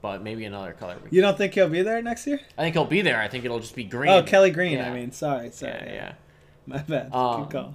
[0.03, 0.99] but maybe another color.
[1.11, 2.41] You don't think he'll be there next year?
[2.59, 3.21] I think he'll be there.
[3.21, 4.11] I think it'll just be green.
[4.11, 4.73] Oh, Kelly Green.
[4.79, 4.91] Yeah.
[4.91, 5.73] I mean, sorry, sorry.
[5.73, 6.13] Yeah, yeah.
[6.67, 7.15] My bad.
[7.15, 7.75] Um, Good call.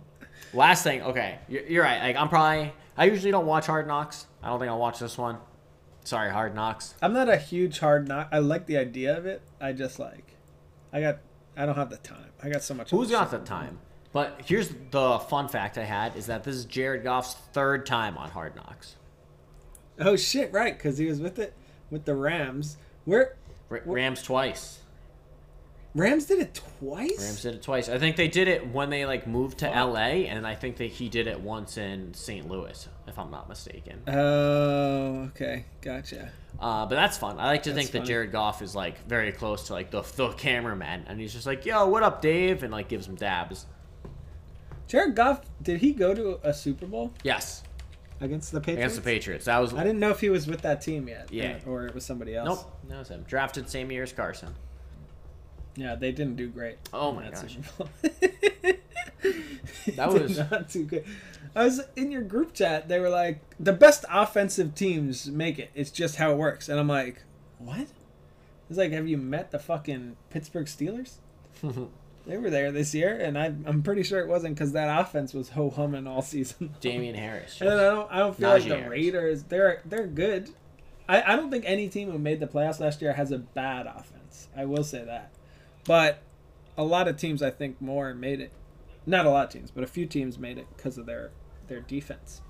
[0.54, 2.02] Last thing, okay, you're, you're right.
[2.02, 2.71] Like I'm probably.
[2.98, 4.28] I usually don't watch Hard Knocks.
[4.43, 5.38] I don't think I'll watch this one.
[6.04, 6.93] Sorry, Hard Knocks.
[7.02, 8.30] I'm not a huge hard knock.
[8.32, 9.41] I like the idea of it.
[9.60, 10.35] I just like,
[10.96, 11.18] I got,
[11.58, 12.32] I don't have the time.
[12.42, 12.92] I got so much.
[12.92, 13.80] Who's got the time?
[14.14, 18.18] But here's the fun fact I had is that this is Jared Goff's third time
[18.18, 18.96] on Hard Knocks.
[20.00, 20.54] Oh shit!
[20.54, 21.54] Right, because he was with it
[21.92, 22.78] with the Rams.
[23.04, 23.36] Where
[23.70, 24.80] R- Rams twice.
[25.96, 27.18] Rams did it twice.
[27.20, 27.88] Rams did it twice.
[27.88, 30.92] I think they did it when they like moved to LA, and I think that
[30.92, 32.48] he did it once in St.
[32.50, 34.02] Louis, if I'm not mistaken.
[34.08, 36.32] Oh, okay, gotcha.
[36.60, 37.40] Uh, but that's fun.
[37.40, 38.08] I like to That's think that.
[38.08, 41.66] Jared Goff is like very close to like the the cameraman, and he's just like,
[41.66, 43.66] "Yo, what up, Dave?" and like gives him dabs.
[44.88, 47.64] Jared Goff, did he go to a Super Bowl Yes,
[48.22, 48.80] against the Patriots?
[48.80, 49.46] against the Patriots.
[49.46, 51.32] That was I didn't know if he was with that team yet.
[51.32, 51.58] Yeah.
[51.66, 52.48] Or, or it was somebody else.
[52.48, 52.80] nope.
[52.90, 53.24] That was him.
[53.28, 54.54] Drafted same year as Carson.
[55.76, 56.78] Yeah, they didn't do great.
[56.94, 57.58] Oh my that gosh.
[59.96, 61.06] That was- not too good.
[61.56, 62.90] I was in your group chat.
[62.90, 65.72] They were like, the best offensive teams make it.
[65.74, 66.68] It's just how it works.
[66.68, 67.24] And I'm like,
[67.60, 67.88] what?
[68.70, 71.14] It's like, have you met the fucking Pittsburgh Steelers?
[72.26, 75.34] they were there this year, and I, I'm pretty sure it wasn't because that offense
[75.34, 76.76] was ho humming all season.
[76.82, 77.62] Damien Harris.
[77.62, 78.90] And I don't, I don't feel like the.
[78.90, 79.44] Raiders.
[79.44, 80.50] They're they're good.
[81.08, 83.86] I, I don't think any team who made the playoffs last year has a bad
[83.86, 84.48] offense.
[84.58, 85.32] I will say that,
[85.86, 86.21] but
[86.78, 88.52] a lot of teams I think more made it.
[89.06, 91.32] Not a lot of teams, but a few teams made it because of their
[91.67, 92.41] their defense.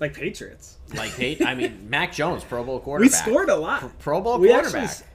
[0.00, 0.78] Like Patriots.
[0.94, 3.10] Like Pate, I mean, Mac Jones, Pro Bowl quarterback.
[3.10, 3.98] We scored a lot.
[3.98, 4.90] Pro Bowl We quarterback.
[4.90, 5.06] actually.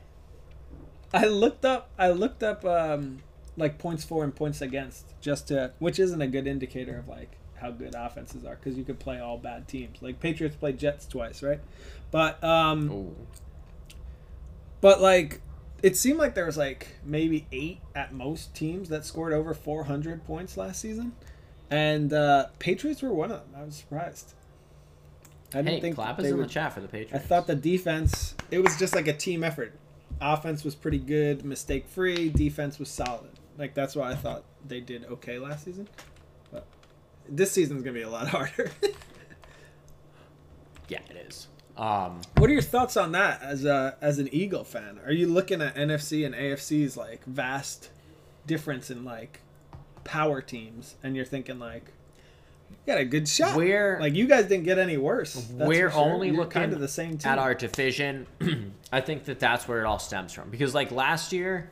[1.14, 1.92] I looked up.
[1.98, 3.20] I looked up um,
[3.56, 7.38] like points for and points against, just to which isn't a good indicator of like
[7.56, 10.02] how good offenses are because you could play all bad teams.
[10.02, 11.62] Like Patriots played Jets twice, right?
[12.12, 13.16] But um, Ooh.
[14.82, 15.40] but like
[15.84, 20.26] it seemed like there was like maybe eight at most teams that scored over 400
[20.26, 21.12] points last season,
[21.70, 23.62] and uh, Patriots were one of them.
[23.62, 24.34] I was surprised.
[25.54, 27.14] I didn't Hey, think clap us in would- the chat for the Patriots.
[27.14, 29.74] I thought the defense it was just like a team effort.
[30.22, 32.30] Offense was pretty good, mistake free.
[32.30, 33.30] Defense was solid.
[33.58, 35.88] Like that's why I thought they did okay last season.
[36.52, 36.66] But
[37.30, 38.72] this season's gonna be a lot harder.
[40.88, 41.48] Yeah, it is.
[41.78, 45.00] Um, What are your thoughts on that as a as an Eagle fan?
[45.06, 47.90] Are you looking at NFC and AFC's like vast
[48.46, 49.42] difference in like
[50.04, 51.92] power teams, and you're thinking like,
[52.70, 53.56] you got a good shot.
[53.56, 55.34] We're- like you guys didn't get any worse.
[55.34, 56.00] that's we're sure.
[56.00, 57.32] only You're looking kind of the same team.
[57.32, 58.28] at our division.
[58.92, 61.72] I think that that's where it all stems from because like last year,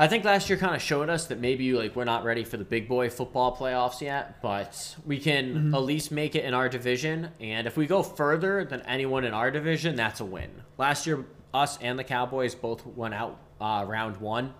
[0.00, 2.56] I think last year kind of showed us that maybe like we're not ready for
[2.56, 5.74] the big boy football playoffs yet, but we can Mm-hmm.
[5.74, 7.30] at least make it in our division.
[7.40, 10.50] And if we go further than anyone in our division, that's a win.
[10.76, 14.54] Last year, us and the Cowboys both went out uh, round one.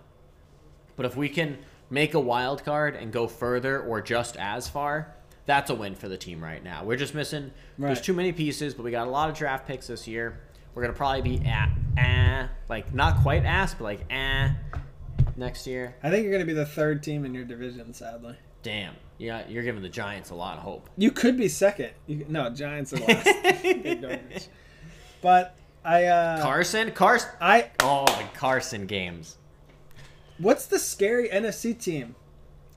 [0.97, 1.57] But if we can
[1.89, 6.09] make a wild card and go further or just as far, that's a win for
[6.09, 6.83] the team right now.
[6.83, 7.51] We're just missing.
[7.77, 10.41] There's too many pieces, but we got a lot of draft picks this year.
[10.75, 14.49] We're gonna probably be at eh, like not quite ass, but like eh
[15.39, 15.95] next year.
[16.03, 17.93] I think you're going to be the third team in your division.
[17.93, 20.89] Sadly, Damn, yeah, you're giving the Giants a lot of hope.
[20.97, 21.91] you could be second.
[22.07, 24.49] You, no, Giants are last.
[25.21, 27.29] But I uh, Carson, Carson.
[27.41, 29.37] I Oh, the Carson games.
[30.37, 32.15] what's the scary NFC team?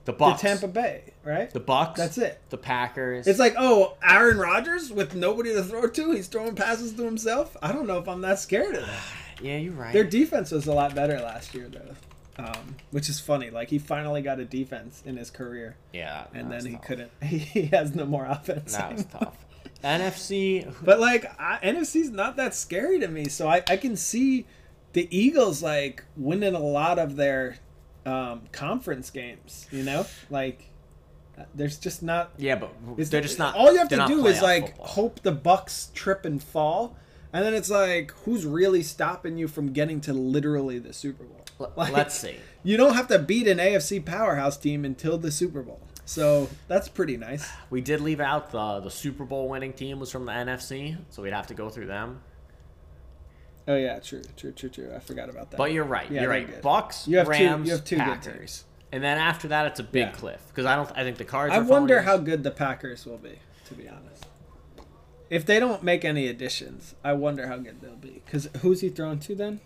[0.05, 0.41] The The Bucks.
[0.41, 1.49] Tampa Bay, right?
[1.49, 1.97] The Bucks.
[1.97, 2.41] That's it.
[2.49, 3.25] The Packers.
[3.25, 7.55] It's like, oh, Aaron Rodgers with nobody to throw to, he's throwing passes to himself.
[7.61, 9.03] I don't know if I'm that scared of that.
[9.41, 9.93] yeah, you're right.
[9.93, 11.95] Their defense was a lot better last year, though,
[12.37, 13.49] um, which is funny.
[13.49, 16.81] Like he finally got a defense in his career, yeah, and then he tough.
[16.83, 17.11] couldn't.
[17.23, 18.73] He has no more offense.
[18.73, 19.37] That was tough.
[19.83, 20.73] NFC.
[20.83, 24.45] But like I, NFC's not that scary to me, so I, I can see
[24.93, 27.57] the Eagles like winning a lot of their
[28.05, 29.67] um, conference games.
[29.71, 30.69] You know, like
[31.53, 32.31] there's just not.
[32.37, 33.55] Yeah, but they're just not.
[33.55, 34.87] All you have to do is like football.
[34.87, 36.95] hope the Bucks trip and fall,
[37.31, 41.42] and then it's like who's really stopping you from getting to literally the Super Bowl?
[41.59, 42.35] Like, Let's see.
[42.63, 46.87] You don't have to beat an AFC powerhouse team until the Super Bowl, so that's
[46.89, 47.47] pretty nice.
[47.69, 51.21] We did leave out the the Super Bowl winning team was from the NFC, so
[51.23, 52.21] we'd have to go through them.
[53.67, 54.91] Oh yeah, true, true, true, true.
[54.93, 55.57] I forgot about that.
[55.57, 56.09] But you're right.
[56.11, 56.47] Yeah, you're right.
[56.49, 56.61] good.
[56.61, 58.65] Bucks, You have two- Rams, you have two Packers, teams.
[58.91, 60.11] and then after that, it's a big Yeah.
[60.11, 60.91] cliff because I don't.
[60.97, 61.53] I think the Cards.
[61.53, 64.25] I wonder how good the Packers will be, to be honest.
[65.29, 68.21] If they don't make any additions, I wonder how good they'll be.
[68.25, 69.61] Because who's he throwing to then?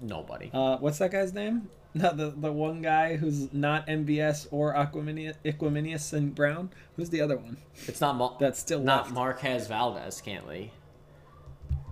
[0.00, 0.50] Nobody.
[0.52, 1.68] Uh, what's that guy's name?
[1.94, 6.70] Not the the one guy who's not MVS or Equanimeous, Equanimeous and Brown.
[6.96, 7.56] Who's the other one?
[7.86, 8.16] It's not.
[8.16, 9.14] Mar- That's still not left.
[9.14, 10.70] Marquez Valdes-Scantling.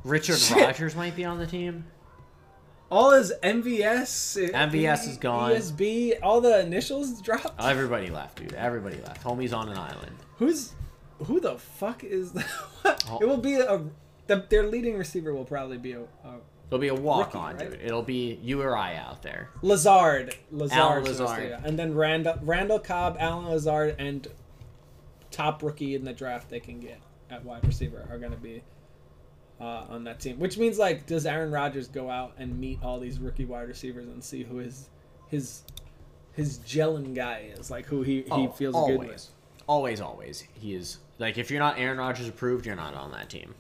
[0.04, 0.58] Richard Shit.
[0.58, 1.86] Rogers might be on the team.
[2.90, 5.50] All his MVS, MVS is gone.
[5.52, 7.58] ESB, all the initials dropped.
[7.60, 8.52] Everybody left, dude.
[8.52, 9.24] Everybody left.
[9.24, 10.14] Homie's on an island.
[10.38, 10.74] Who's
[11.24, 12.32] who the fuck is
[12.84, 13.04] that?
[13.08, 13.18] Oh.
[13.20, 13.82] It will be a
[14.26, 16.34] the, their leading receiver will probably be a, a
[16.74, 17.70] It'll be a walk on, right?
[17.70, 17.80] dude.
[17.82, 19.50] It'll be you or I out there.
[19.62, 20.34] Lazard.
[20.50, 20.78] Lazard.
[20.78, 21.60] Allen Lazard.
[21.64, 24.26] And then Randall, Randall Cobb, Allen Lazard, and
[25.30, 28.62] top rookie in the draft they can get at wide receiver are going to be
[29.60, 30.38] uh, on that team.
[30.40, 34.08] Which means, like, does Aaron Rodgers go out and meet all these rookie wide receivers
[34.08, 34.88] and see who his
[35.28, 35.62] his
[36.32, 37.70] his gelling guy is?
[37.70, 38.98] Like, who he, he Oh, feels always.
[38.98, 39.28] good with?
[39.68, 40.44] Always, always.
[40.54, 43.54] He is like if you're not Aaron Rodgers approved, you're not on that team.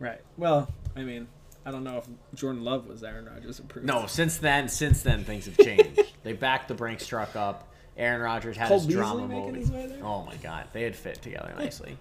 [0.00, 0.20] Right.
[0.38, 1.28] Well, I mean,
[1.66, 3.86] I don't know if Jordan Love was Aaron Rodgers approved.
[3.86, 6.00] No, since then, since then things have changed.
[6.22, 7.68] they backed the Brinks truck up.
[7.96, 10.02] Aaron Rodgers had Cole his Beasley drama moment.
[10.02, 11.96] Oh my god, they had fit together nicely.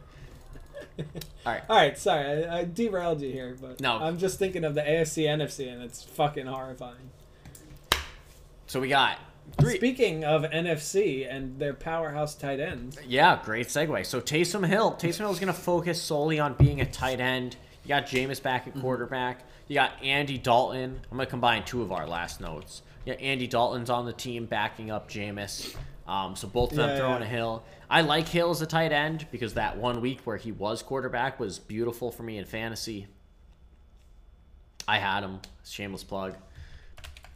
[1.00, 1.06] All
[1.54, 3.94] right, All right, sorry, I, I derailed you here, but No.
[3.98, 7.10] I'm just thinking of the AFC NFC, and it's fucking horrifying.
[8.68, 9.18] so we got
[9.60, 9.78] three.
[9.78, 14.06] Speaking of NFC and their powerhouse tight ends, Yeah, great segue.
[14.06, 17.56] So Taysom Hill, Taysom Hill is going to focus solely on being a tight end.
[17.86, 18.78] You got Jameis back Mm-hmm.
[18.78, 19.40] at quarterback.
[19.68, 21.00] You got Andy Dalton.
[21.12, 22.82] I'm going to combine two of our last notes.
[23.06, 25.76] Yeah, Andy Dalton's on the team backing up Jameis.
[26.08, 27.28] Um, so both of them Yeah, throwing yeah.
[27.28, 27.64] a Hill.
[27.90, 31.40] I like Hill as a tight end because that one week where he was quarterback
[31.40, 33.08] was beautiful for me in fantasy.
[34.88, 35.40] I had him.
[35.66, 36.36] Shameless plug.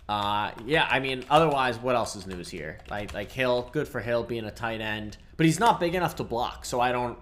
[0.09, 2.77] Uh, yeah, I mean, otherwise, what else is news here?
[2.89, 6.15] Like, like Hill, good for Hill being a tight end, but he's not big enough
[6.17, 6.65] to block.
[6.65, 7.17] So I don't.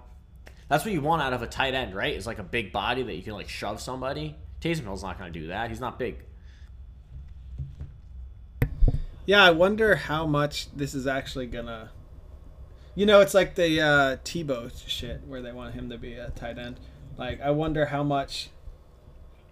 [0.67, 2.13] That's what you want out of a tight end, right?
[2.15, 4.35] Is like a big body that you can like shove somebody.
[4.65, 5.69] Taysom Hill's not going to do that.
[5.69, 6.17] He's not big.
[9.27, 11.91] yeah, I wonder how much this is actually gonna.
[12.95, 16.31] You know, it's like the uh, Tebow shit where they want him to be a
[16.31, 16.79] tight end.
[17.15, 18.49] Like, I wonder how much,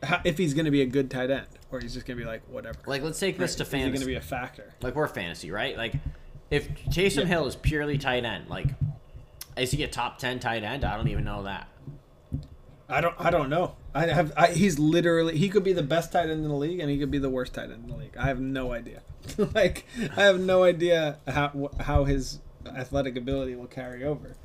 [0.01, 2.41] how, if he's gonna be a good tight end, or he's just gonna be like
[2.49, 2.79] whatever.
[2.87, 4.73] Like, let's take this to Is he gonna be a factor?
[4.81, 5.77] like we're fantasy, right?
[5.77, 5.93] Like,
[6.49, 7.25] if Taysom Yeah.
[7.25, 8.67] Hill is purely tight end, like,
[9.57, 10.83] is he a top ten tight end?
[10.83, 11.67] I don't even know that.
[12.93, 13.15] I don't.
[13.19, 13.75] I don't know.
[13.93, 14.31] I have.
[14.37, 15.37] I, he's literally.
[15.37, 17.29] He could be the best tight end in the league, and he could be the
[17.29, 18.15] worst tight end in the league.
[18.17, 19.01] I have no idea.
[19.53, 24.35] like, I have no idea how how his athletic ability will carry over.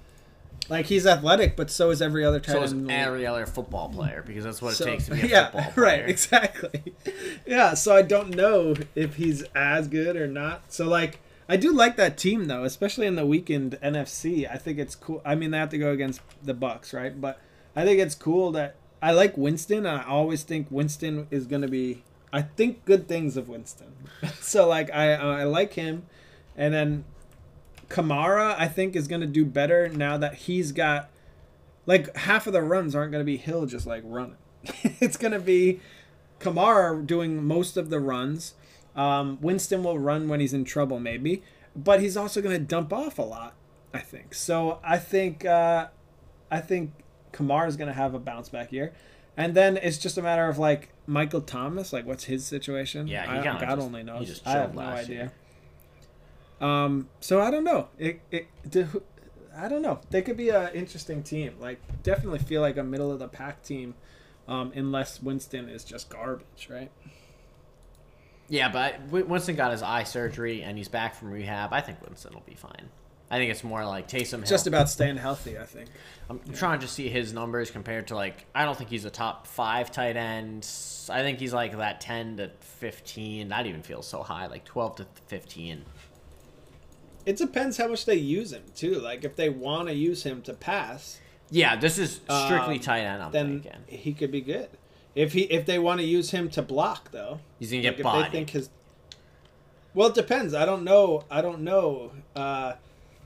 [0.69, 2.65] Like he's athletic, but so is every other tight So end.
[2.67, 2.97] is in the league.
[2.99, 5.87] every other football player because that's what it takes to be a yeah, football player.
[5.87, 6.95] right, exactly.
[7.47, 10.71] Yeah, so I don't know if he's as good or not.
[10.71, 14.51] So like, I do like that team though, especially in the weekend NFC.
[14.51, 15.23] I think it's cool.
[15.25, 17.19] I mean, they have to go against the Bucks, right?
[17.19, 17.41] But
[17.79, 19.87] I think it's cool that I like Winston.
[19.87, 22.03] And I always think Winston is gonna be.
[22.33, 23.95] I think good things of Winston.
[24.41, 26.03] so like, I I like him,
[26.57, 27.05] and then
[27.89, 31.09] Kamara I think is gonna do better now that he's got
[31.87, 34.37] like half of the runs aren't to be Hill just like running.
[35.01, 35.79] it's to be
[36.41, 38.55] Kamara doing most of the runs.
[38.97, 41.45] Um, Winston will run when he's in trouble, maybe,
[41.77, 43.55] but he's also to dump off a lot.
[43.95, 44.81] I think so.
[44.83, 45.87] I think uh,
[46.51, 46.91] I think
[47.33, 48.93] Kamara is going to have a bounce back year,
[49.37, 51.93] and then it's just a matter of like Michael Thomas.
[51.93, 53.07] Like, what's his situation?
[53.07, 54.27] Yeah, he I, God just- only he knows.
[54.29, 55.17] just I have no idea.
[55.17, 55.33] year.
[56.61, 57.89] Um, so I don't know.
[57.99, 59.03] It it do-
[59.57, 60.01] I don't know.
[60.11, 61.55] They could be an interesting team.
[61.61, 63.95] Like definitely feel like a middle of the pack team,
[64.47, 66.91] um, unless Winston is just garbage, right?
[68.49, 71.73] Yeah, but Winston got his eye surgery and he's back from rehab.
[71.73, 72.89] I think Winston will be fine.
[73.31, 74.47] I think it's more like Taysom Hill.
[74.47, 75.91] Just about staying healthy, I think.
[76.31, 79.47] I'm trying to see his numbers compared to like I don't think he's a top
[79.47, 80.67] five tight end.
[81.11, 83.49] I think he's like that ten to fifteen.
[83.49, 85.85] That even feels so high, like twelve to fifteen.
[87.27, 88.95] It depends how much they use him too.
[89.01, 93.01] Like if they want to use him to pass, Yeah, this is strictly Um, tight
[93.03, 93.23] end.
[93.23, 94.69] I'm then thinking he could be good.
[95.15, 98.07] If he if they want to use him to block though, he's gonna like get
[98.07, 98.71] if they think his
[99.95, 100.55] well, it depends.
[100.55, 101.25] I don't know.
[101.31, 102.13] I don't know.
[102.37, 102.75] Uh,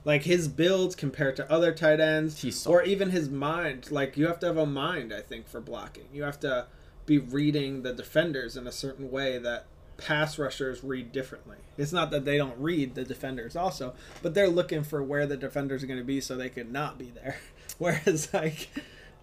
[0.05, 3.91] like his builds compared to other tight ends, or even his mind.
[3.91, 5.13] Like you have to have a mind.
[5.13, 6.67] I think for blocking, you have to
[7.05, 9.65] be reading the defenders in a certain way that
[9.97, 11.57] pass rushers read differently.
[11.77, 15.37] It's not that they don't read the defenders also, but they're looking for where the
[15.37, 17.37] defenders are going to be so they could not be there.
[17.77, 18.69] Whereas like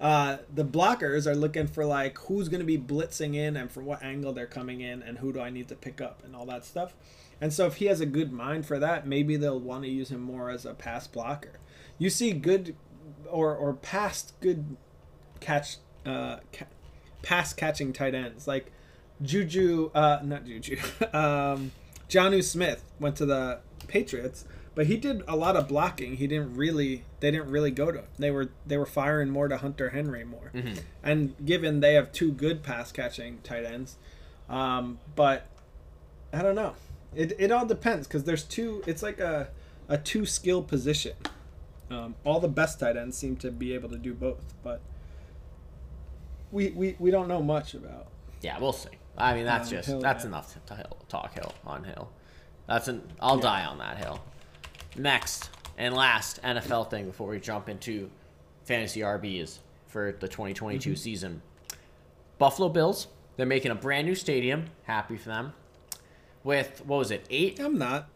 [0.01, 3.85] uh, the blockers are looking for like who's going to be blitzing in and from
[3.85, 6.47] what angle they're coming in and who do I need to pick up and all
[6.47, 6.95] that stuff.
[7.41, 10.11] And so if he has a good mind for that, maybe they'll want to use
[10.11, 11.59] him more as a pass blocker.
[11.99, 12.77] You see good
[13.29, 14.77] or or past good
[15.41, 16.67] catch uh ca-
[17.23, 18.73] pass catching tight ends like
[19.23, 20.77] Juju uh not Juju
[21.13, 21.73] um
[22.09, 26.17] Jonnu Smith went to the Patriots but he did a lot of blocking.
[26.17, 28.07] He didn't really they didn't really go to him.
[28.19, 30.53] They were they were firing more to Hunter Henry more.
[31.03, 33.97] And given they have two good pass catching tight ends
[34.49, 35.47] um but
[36.33, 36.75] I don't know
[37.15, 39.49] it, it all depends because there's two it's like a
[39.89, 41.15] a two skill position
[41.91, 44.81] um, all the best tight ends seem to be able to do both, but
[46.53, 48.07] we we, we don't know much about.
[48.43, 48.91] Yeah, we'll see.
[49.19, 50.29] I mean, that's Um, just Hill, that's yeah.
[50.29, 52.11] enough to, to hill, talk hill on hill.
[52.69, 53.43] That's an I'll Yeah.
[53.43, 54.21] die on that hill.
[54.97, 58.09] Next and last NFL thing before we jump into
[58.65, 60.97] fantasy RBs for the 2022 Mm-hmm.
[60.97, 61.43] season.
[62.39, 63.09] Buffalo Bills.
[63.37, 64.67] They're making a brand new stadium.
[64.85, 65.55] Happy for them.
[66.45, 67.25] With what was it?
[67.31, 68.09] Eight I'm not.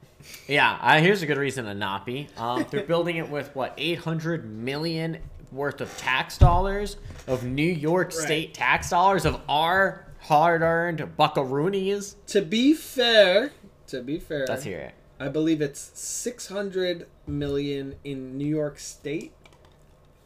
[0.48, 2.28] yeah, I, here's a good reason to not be.
[2.36, 5.18] Um, they're building it with what 800 million
[5.52, 8.14] worth of tax dollars of New York Right.
[8.14, 12.16] State tax dollars of our hard-earned buckaroonies.
[12.28, 13.52] To be fair,
[13.88, 14.94] to be fair, Let's hear it.
[15.20, 19.32] I believe it's 600 million in New York State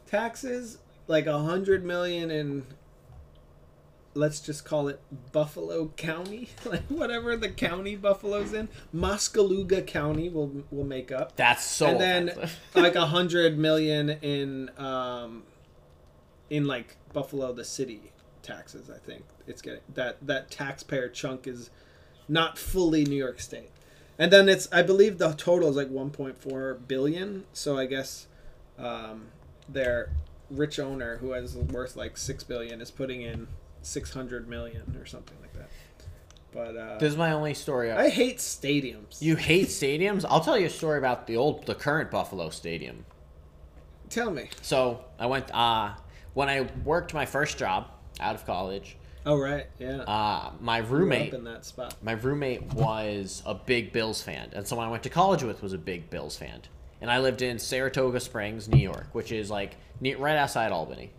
[0.07, 2.65] taxes, like a hundred million in.
[4.13, 4.99] Let's just call it
[5.31, 8.69] Buffalo County, like whatever the county Buffalo's in.
[8.95, 11.35] Muskogee County will will make up.
[11.35, 11.87] That's so.
[11.87, 15.43] and then like a hundred million in um
[16.49, 18.89] in like Buffalo the city taxes.
[18.89, 21.69] I think it's getting that that taxpayer chunk is
[22.27, 23.71] not fully New York State,
[24.17, 27.45] and then it's I believe the total is like one point four billion.
[27.53, 28.27] So I guess
[28.77, 29.27] um,
[29.67, 30.11] their
[30.49, 33.47] rich owner who has worth like six billion is putting in
[33.81, 35.69] six hundred million or something like that.
[36.51, 37.91] But uh, this is my only story.
[37.91, 39.21] I hate stadiums.
[39.21, 40.25] you hate stadiums?
[40.27, 43.05] I'll tell you a story about the old, the current Buffalo Stadium.
[44.09, 44.49] Tell me.
[44.61, 45.93] So I went uh,
[46.33, 47.87] when I worked my first job
[48.19, 48.97] out of college.
[49.25, 49.97] Oh right, yeah.
[50.03, 51.93] Uh, my roommate in that spot.
[52.01, 55.73] my roommate was a big Bills fan, and someone I went to college with was
[55.73, 56.61] a big Bills fan.
[57.01, 61.11] And I lived in Saratoga Springs, New York, which is like near, right outside Albany.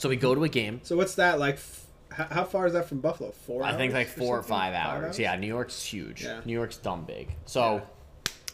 [0.00, 0.80] So we go to a game.
[0.82, 1.56] So what's that like?
[1.56, 3.32] F- how, how far is that from Buffalo?
[3.32, 3.64] Four.
[3.64, 4.48] I think like four or something?
[4.56, 5.18] five hours.
[5.18, 6.24] Yeah, New York's huge.
[6.24, 6.40] Yeah.
[6.46, 7.36] New York's dumb big.
[7.44, 7.82] So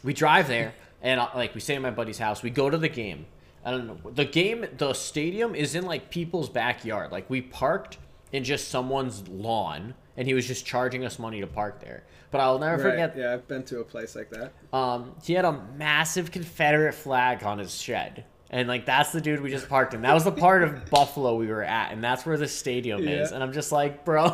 [0.03, 2.43] we drive there, and uh, like we stay at my buddy's house.
[2.43, 3.27] We go to the game.
[3.63, 4.11] I don't know.
[4.11, 7.13] The game, the stadium is in like people's backyard.
[7.13, 7.97] Like we parked
[8.33, 12.03] in just someone's lawn, and he was just charging us money to park there.
[12.29, 13.15] But I'll never Right, forget.
[13.17, 14.51] Yeah, I've been to a place like that.
[14.77, 18.25] Um, he had a massive Confederate flag on his shed.
[18.49, 20.01] And like that's the dude we just parked in.
[20.03, 23.31] That was the part of Buffalo we were at, and that's where the stadium is.
[23.31, 24.29] And I'm just like, bro,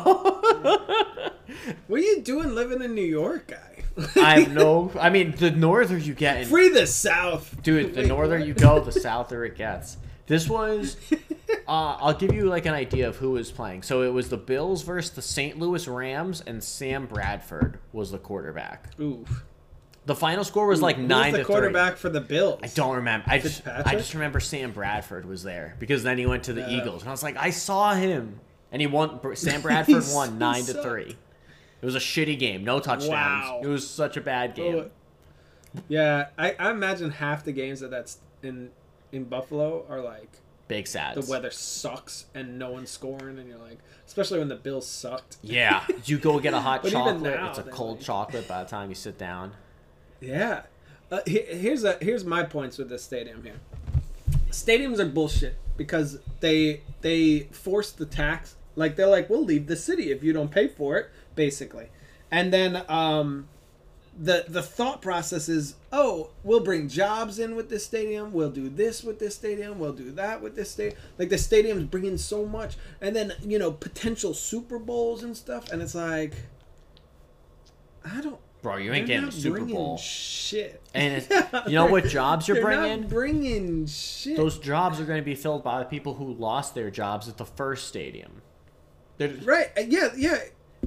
[1.86, 3.84] What are you doing living in New York, guy?
[4.16, 4.90] I have no.
[5.00, 8.46] I mean, the norther you get, in, Free the South, dude, the Wait, norther what?
[8.46, 9.96] you go, the souther it gets.
[10.26, 10.96] This was.
[11.66, 13.84] Uh, I'll give you like an idea of who was playing.
[13.84, 15.58] So it was the Bills versus the St.
[15.58, 18.90] Louis Rams, and Sam Bradford was the quarterback.
[19.00, 19.24] Ooh.
[20.06, 22.60] The final score was like Who was nine the to quarterback for the Bills?
[22.62, 23.24] I don't remember.
[23.28, 26.70] I just, I just remember Sam Bradford was there because then he went to the.
[26.70, 28.40] Eagles, and I was like, I saw him,
[28.70, 29.18] and he won.
[29.36, 30.84] Sam Bradford won nine to sucked.
[30.84, 31.16] three.
[31.80, 33.10] It was a shitty game, no touchdowns.
[33.10, 33.60] Wow.
[33.62, 34.74] It was such a bad oh, game.
[34.76, 34.90] Oh,
[35.88, 38.70] Yeah, I, I imagine half the games that that's in
[39.12, 41.24] in Buffalo are like Big sads.
[41.26, 45.36] the weather sucks and no one's scoring, and you're like, especially when the Bills sucked.
[45.42, 47.20] Yeah, you go get a hot chocolate.
[47.22, 49.52] now, it's a cold like- chocolate by the time you sit down.
[50.24, 50.62] Yeah.
[51.10, 53.60] Uh, here's a here's my points with this stadium here.
[54.50, 58.56] Stadiums are bullshit because they they force the tax.
[58.76, 61.88] Like they're like, we'll leave the city if you don't pay for it, basically.
[62.30, 63.48] And then um,
[64.18, 68.32] the the thought process is, oh, we'll bring jobs in with this stadium.
[68.32, 69.78] We'll do this with this stadium.
[69.78, 71.00] We'll do that with this stadium.
[71.18, 75.70] Like the stadium's bringing so much, and then you know potential Super Bowls and stuff.
[75.70, 76.34] And it's like,
[78.04, 78.40] I don't.
[78.64, 79.98] Bro, you ain't They're getting a not Super bringing Bowl.
[79.98, 80.80] Shit.
[80.94, 83.00] And it's- you know what jobs you're They're bringing?
[83.02, 84.38] Not bringing shit.
[84.38, 87.36] Those jobs are going to be filled by the people who lost their jobs at
[87.36, 88.40] the first stadium.
[89.18, 89.66] They're, right?
[89.76, 90.38] uh, Yeah, yeah.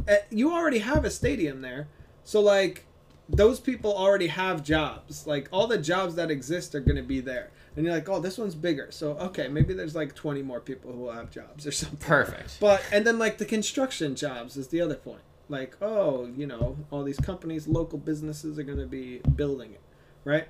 [0.07, 1.87] Uh, you already have a stadium there,
[2.23, 2.85] so like
[3.29, 5.27] those people already have jobs.
[5.27, 8.19] Like all the jobs that exist are going to be there, and you're like, oh,
[8.19, 8.87] this one's bigger.
[8.89, 11.99] So okay, maybe there's like 20 more people who will have jobs or something.
[11.99, 12.59] Perfect.
[12.59, 15.21] But and then like the construction jobs is the other point.
[15.49, 19.81] Like, oh, you know, all these companies, local businesses are going to be building it,
[20.25, 20.47] right?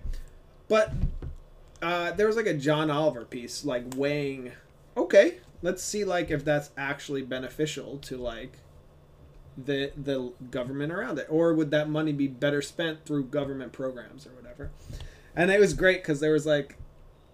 [0.68, 0.94] But
[1.82, 4.52] uh, there was like a John Oliver piece, like weighing.
[4.96, 8.54] Okay, let's see, like if that's actually beneficial to like
[9.58, 14.26] the the government around it, or would that money be better spent through government programs
[14.26, 14.72] or whatever?
[15.36, 16.78] And it was great because there was like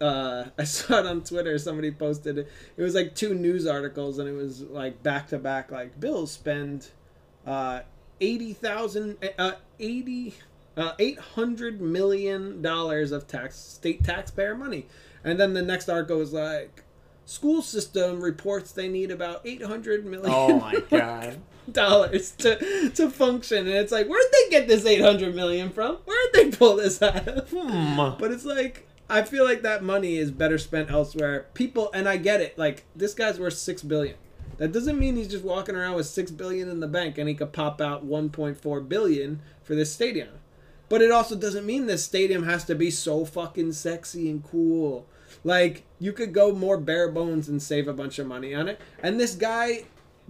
[0.01, 1.57] uh, I saw it on Twitter.
[1.57, 2.51] Somebody posted it.
[2.77, 5.71] It was like two news articles, and it was like back to back.
[5.71, 6.89] Like bills spend
[7.45, 7.81] uh,
[8.21, 10.35] eighty thousand, uh, eighty,
[10.77, 14.85] uh, eight hundred million dollars of tax state taxpayer money,
[15.23, 16.83] and then the next article was like,
[17.25, 20.31] school system reports they need about eight hundred million.
[20.33, 21.39] Oh my god.
[21.71, 26.33] dollars to to function and it's like where'd they get this 800 million from where'd
[26.33, 27.95] they pull this out of Hmm.
[28.19, 31.45] but it's like I feel like that money is better spent elsewhere.
[31.53, 32.57] People, and I get it.
[32.57, 34.15] Like this guy's worth six billion.
[34.57, 37.35] That doesn't mean he's just walking around with six billion in the bank and he
[37.35, 40.29] could pop out one point four billion for this stadium.
[40.89, 45.07] But it also doesn't mean this stadium has to be so fucking sexy and cool.
[45.43, 48.79] Like you could go more bare bones and save a bunch of money on it.
[49.01, 49.85] And this guy,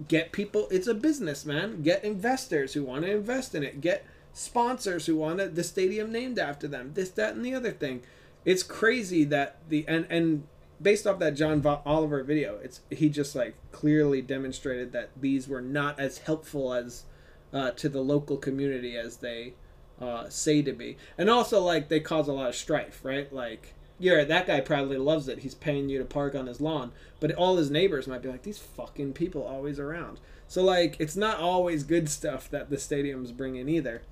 [0.08, 0.68] get people.
[0.70, 1.82] It's a business, man.
[1.82, 3.80] Get investors who want to invest in it.
[3.80, 6.92] Get sponsors who want the stadium named after them.
[6.94, 8.02] This, that, and the other thing.
[8.44, 10.46] It's crazy that the and and
[10.80, 15.48] based off that John Vo- Oliver video, it's he just like clearly demonstrated that these
[15.48, 17.04] were not as helpful as
[17.52, 19.54] uh, to the local community as they
[20.00, 23.32] uh, say to be, and also like they cause a lot of strife, right?
[23.32, 25.38] Like, yeah, that guy probably loves it.
[25.40, 28.42] He's paying you to park on his lawn, but all his neighbors might be like,
[28.42, 30.18] these fucking people always around.
[30.48, 34.02] So like, it's not always good stuff that the stadiums bring in either.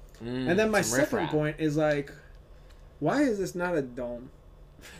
[0.48, 2.12] and then my second point is like,
[3.00, 4.30] why is this not a dome?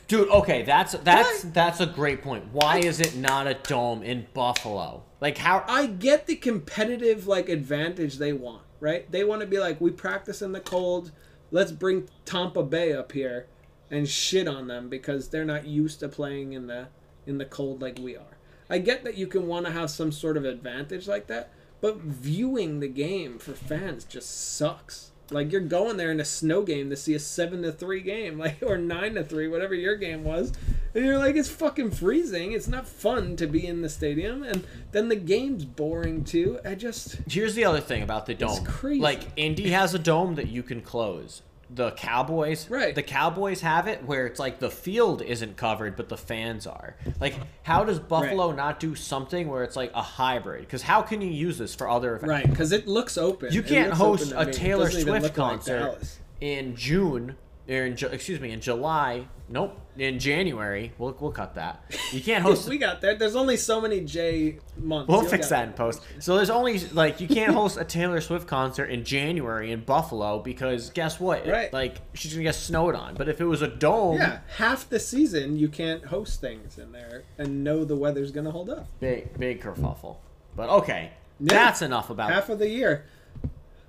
[0.08, 2.46] Dude, okay, that's that's that's a great point.
[2.52, 5.04] Why is it not a dome in Buffalo?
[5.20, 9.10] Like how I get the competitive like advantage they want, right?
[9.10, 11.12] They want to be like, we practice in the cold.
[11.50, 13.46] Let's bring Tampa Bay up here
[13.90, 16.88] and shit on them because they're not used to playing in the
[17.26, 18.38] in the cold like we are.
[18.68, 21.98] I get that you can want to have some sort of advantage like that, but
[21.98, 25.11] viewing the game for fans just sucks.
[25.30, 28.38] Like you're going there in a snow game to see a seven to three game,
[28.44, 30.52] like or nine to three, whatever your game was,
[30.94, 32.52] and you're like, it's fucking freezing.
[32.52, 36.58] It's not fun to be in the stadium, and then the game's boring too.
[36.64, 38.64] I just Here's the other thing about the dome.
[38.64, 39.00] crazy.
[39.00, 41.42] Like Indy has a dome that you can close.
[41.74, 42.94] The Cowboys, Right.
[42.94, 46.96] The Cowboys have it where it's like the field isn't covered, but the fans are.
[47.20, 50.62] Like, how does Buffalo not do something where it's like a hybrid?
[50.62, 52.28] Because how can you use this for other events?
[52.28, 53.52] right because it looks open.
[53.52, 55.98] You can't host open a Taylor Swift look like concert
[56.40, 57.36] in June
[57.68, 59.26] in excuse me, in July.
[59.48, 60.92] Nope, in January.
[60.96, 61.84] We'll we'll cut that.
[62.10, 62.68] You can't host.
[62.70, 63.14] we got there.
[63.16, 65.08] There's only so many J months.
[65.10, 66.00] We'll You'll fix that in post.
[66.20, 70.38] So there's only like you can't host a Taylor Swift concert in January in Buffalo
[70.38, 71.46] because guess what?
[71.46, 71.70] Right.
[71.72, 73.14] Like she's gonna get snowed on.
[73.14, 76.92] But if it was a dome, Yeah, half the season you can't host things in
[76.92, 78.86] there and know the weather's gonna hold up.
[79.00, 80.16] big big kerfuffle.
[80.56, 81.10] But okay,
[81.40, 81.54] Yeah.
[81.54, 83.04] that's enough about Half of the year,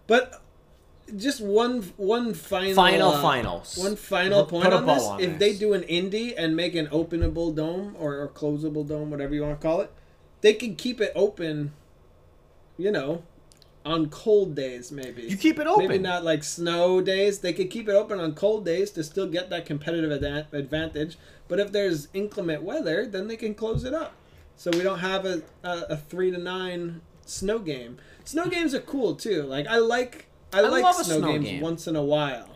[0.07, 0.42] but
[1.15, 3.77] just one one final Final uh, finals.
[3.77, 5.39] One final point on this: on if this.
[5.39, 9.41] they do an indie and make an openable dome or, or closable dome, whatever you
[9.41, 9.91] want to call it,
[10.41, 11.73] they can keep it open.
[12.77, 13.23] You know,
[13.85, 15.23] on cold days maybe.
[15.23, 15.87] You keep it open.
[15.87, 17.39] Maybe not like snow days.
[17.39, 21.17] They could keep it open on cold days to still get that competitive advan- advantage.
[21.47, 24.13] But if there's inclement weather, then they can close it up.
[24.55, 27.97] So we don't have a, a, a three to nine snow game.
[28.23, 29.43] Snow games are cool too.
[29.43, 31.61] Like I like I, I like love a snow, snow games game.
[31.61, 32.49] once in a while.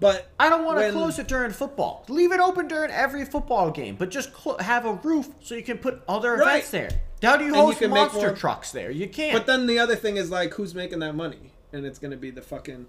[0.00, 2.04] But I don't want to when- close it during football.
[2.08, 5.62] Leave it open during every football game, but just cl- have a roof so you
[5.62, 6.56] can put other Right.
[6.56, 6.90] events there.
[7.22, 8.90] How do you you host make monster more- trucks there?
[8.90, 9.32] You can't.
[9.32, 11.52] but then the other thing is like who's making that money?
[11.72, 12.86] And it's gonna be the fucking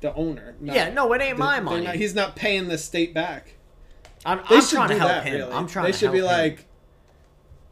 [0.00, 0.54] the owner.
[0.62, 1.86] yeah, no, it ain't my money.
[1.86, 3.54] not- he's not paying the state back.
[4.24, 5.24] I'm, They I'm should trying to help that.
[5.24, 5.34] him.
[5.40, 5.52] Really.
[5.52, 6.24] I'm trying They to should be him.
[6.26, 6.66] like,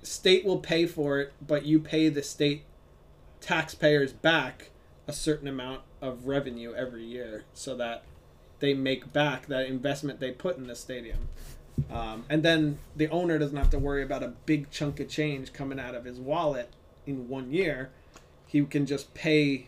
[0.02, 2.64] state will pay for it, but you pay the state
[3.40, 4.70] taxpayers back
[5.06, 8.04] a certain amount of revenue every year, so that
[8.60, 11.28] they make back that investment they put in the stadium.
[11.90, 15.52] Um, and then the owner doesn't have to worry about a big chunk of change
[15.52, 16.70] coming out of his wallet
[17.06, 17.90] in one year.
[18.46, 19.66] He can just pay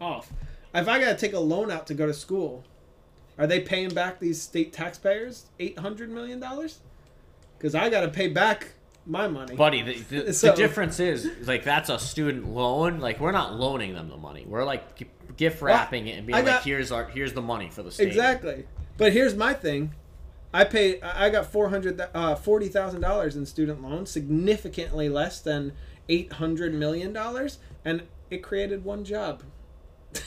[0.00, 0.30] off.
[0.74, 2.64] If I got to take a loan out to go to school,
[3.38, 6.80] are they paying back these state taxpayers eight hundred million dollars?
[7.56, 8.74] Because I got to pay back
[9.06, 9.56] my money.
[9.56, 13.00] Buddy, the, the, So- the difference is like that's a student loan.
[13.00, 14.44] Like we're not loaning them the money.
[14.46, 17.82] We're like gift wrapping it and being I like, "Here's our here's the money for
[17.82, 18.66] the state." exactly.
[18.96, 19.94] But here's my thing.
[20.52, 21.00] I pay.
[21.00, 25.72] I I got four hundred, uh, forty thousand dollars in student loans, significantly less than
[26.08, 29.42] eight hundred million dollars, and it created one job.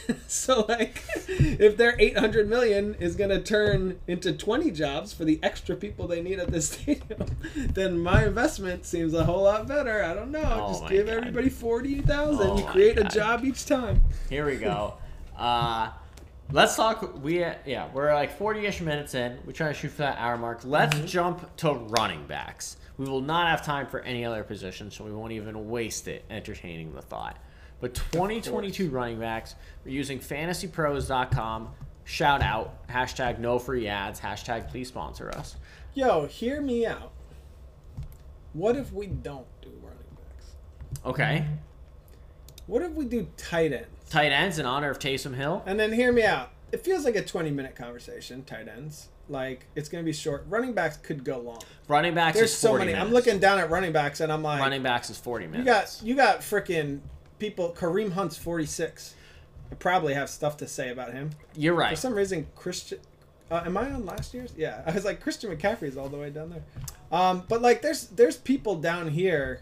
[0.27, 5.39] so like, if their eight hundred million is gonna turn into twenty jobs for the
[5.43, 7.25] extra people they need at the stadium,
[7.55, 10.03] then my investment seems a whole lot better.
[10.03, 10.41] I don't know.
[10.43, 11.15] Oh Just give God.
[11.17, 12.49] everybody forty thousand.
[12.49, 14.01] Oh you create a job each time.
[14.29, 14.95] Here we go.
[15.37, 15.91] uh,
[16.51, 17.23] let's talk.
[17.23, 19.37] We yeah, we're like forty-ish minutes in.
[19.45, 20.61] We try to shoot for that hour mark.
[20.63, 21.05] Let's Mm-hmm.
[21.05, 22.77] jump to running backs.
[22.97, 26.25] We will not have time for any other position, so we won't even waste it
[26.29, 27.37] entertaining the thought.
[27.81, 29.55] But 2022 running backs,
[29.85, 31.69] we're using fantasypros.com.
[32.03, 35.55] Shout out, hashtag no free ads, hashtag please sponsor us.
[35.93, 37.11] Yo, hear me out.
[38.53, 40.51] What if we don't do running backs?
[41.05, 41.45] Okay.
[42.65, 44.09] What if we do tight ends?
[44.09, 45.63] Tight ends in honor of Taysom Hill.
[45.65, 46.51] And then hear me out.
[46.71, 49.09] It feels like a 20 minute conversation, tight ends.
[49.27, 50.45] Like, it's going to be short.
[50.49, 51.61] Running backs could go long.
[51.87, 52.87] Running backs There's is so many.
[52.87, 53.05] minutes.
[53.05, 56.01] I'm looking down at running backs and I'm like, Running backs is 40 minutes.
[56.03, 57.01] you got you got freaking
[57.39, 57.75] people.
[57.77, 59.15] Kareem Hunt's 46.
[59.71, 61.31] I probably have stuff to say about him.
[61.55, 61.91] You're right.
[61.91, 62.99] For some reason, Christian.
[63.51, 64.53] Uh, am I on last year's?
[64.55, 66.63] Yeah, I was like Christian McCaffrey's all the way down there.
[67.11, 69.61] Um, but like, there's there's people down here,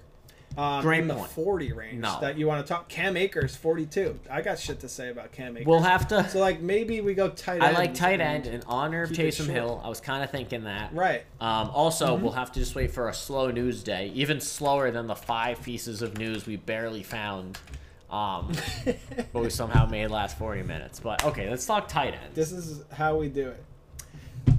[0.57, 1.29] um, Great in the point.
[1.29, 2.17] 40 range No.
[2.19, 2.89] that you want to talk.
[2.89, 4.19] Cam Akers 42.
[4.29, 5.67] I got shit to say about Cam Akers.
[5.67, 6.27] We'll have to.
[6.29, 7.55] so like maybe we go tight.
[7.55, 7.63] end.
[7.63, 9.47] I like tight end in honor of Taysom.
[9.47, 9.79] Hill.
[9.83, 10.93] I was kind of thinking that.
[10.93, 11.23] Right.
[11.39, 12.23] Um, also, Mm-hmm.
[12.23, 15.61] we'll have to just wait for a slow news day, even slower than the five
[15.61, 17.59] pieces of news we barely found,
[18.09, 18.51] um,
[19.33, 20.99] but we somehow made last 40 minutes.
[20.99, 22.33] But okay, let's talk tight end.
[22.33, 23.63] This is how we do it.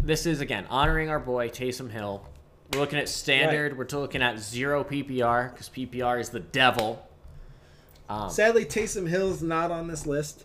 [0.03, 2.25] This is again honoring our boy Taysom Hill.
[2.73, 3.79] We're looking at standard.
[3.79, 7.07] We're looking at zero PPR because PPR is the devil.
[8.09, 10.45] Um, Sadly, Taysom Hill's not on this list.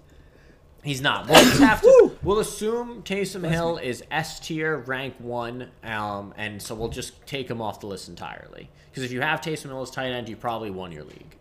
[0.84, 1.28] He's not.
[1.30, 2.12] We'll just have to.
[2.24, 7.50] We'll assume Taysom Hill is S tier, rank one, um, and so we'll just take
[7.50, 8.70] him off the list entirely.
[8.90, 11.38] Because if you have Taysom Hill as tight end, you probably won your league.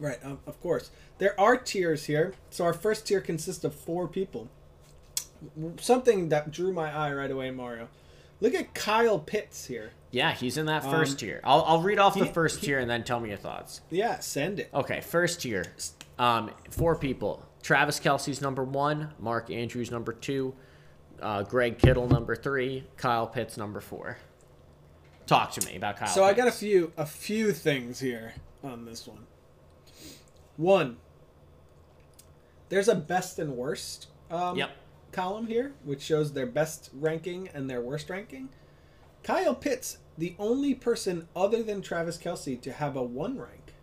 [0.00, 0.90] Right, um, of course.
[1.18, 2.34] There are tiers here.
[2.50, 4.48] So our first tier consists of four people.
[5.80, 7.88] Something that drew my eye right away, Mario.
[8.40, 9.90] Look at Kyle Pitts here.
[10.10, 11.40] Yeah, he's in that first Um, tier.
[11.44, 13.80] I'll, I'll read off the first he- tier and then tell me your thoughts.
[13.90, 14.70] Yeah, send it.
[14.72, 15.64] Okay, first tier.
[16.18, 17.44] Um, four people.
[17.62, 19.10] Travis Kelce's number one.
[19.18, 20.54] Mark Andrews number two.
[21.20, 22.84] Uh, Greg Kittle number three.
[22.96, 24.16] Kyle Pitts number four.
[25.26, 26.08] Talk to me about Kyle.
[26.08, 28.32] So I got a few a few things here
[28.64, 29.26] on this one.
[30.56, 30.96] One,
[32.68, 34.70] there's a best and worst um, Yep.
[35.18, 38.50] Column here, which shows their best ranking and their worst ranking.
[39.24, 43.74] Kyle Pitts, the only person other than Travis Kelce to have a one rank.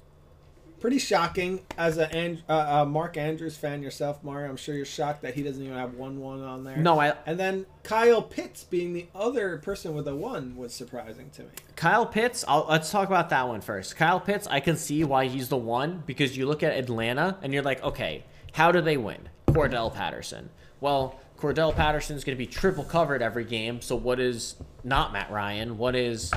[0.80, 4.50] pretty shocking as a An- uh, uh, Mark Andrews fan yourself, Mario.
[4.50, 6.78] I'm sure you're shocked that he doesn't even have one one on there.
[6.78, 11.32] No, I And then Kyle Pitts being the other person with a one was surprising
[11.32, 11.50] to me.
[11.76, 13.98] Kyle Pitts, I'll, let's talk about that one first.
[13.98, 17.54] Kyle Pitts, I can see why he's the one because you look at Atlanta and
[17.54, 18.24] you're like, okay,
[18.54, 19.28] how do they win?
[19.48, 20.50] Cordell Patterson.
[20.82, 23.82] Well, Cordell Patterson's going to be triple covered every game.
[23.82, 25.78] So what is not Matt Ryan?
[25.78, 26.32] What is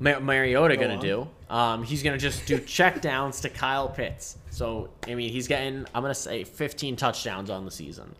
[0.00, 1.28] Ma- Mariota going to do?
[1.48, 4.38] Um, he's going to just do check downs to Kyle Pitts.
[4.50, 8.14] So I mean, he's getting I'm going to say 15 touchdowns on the season.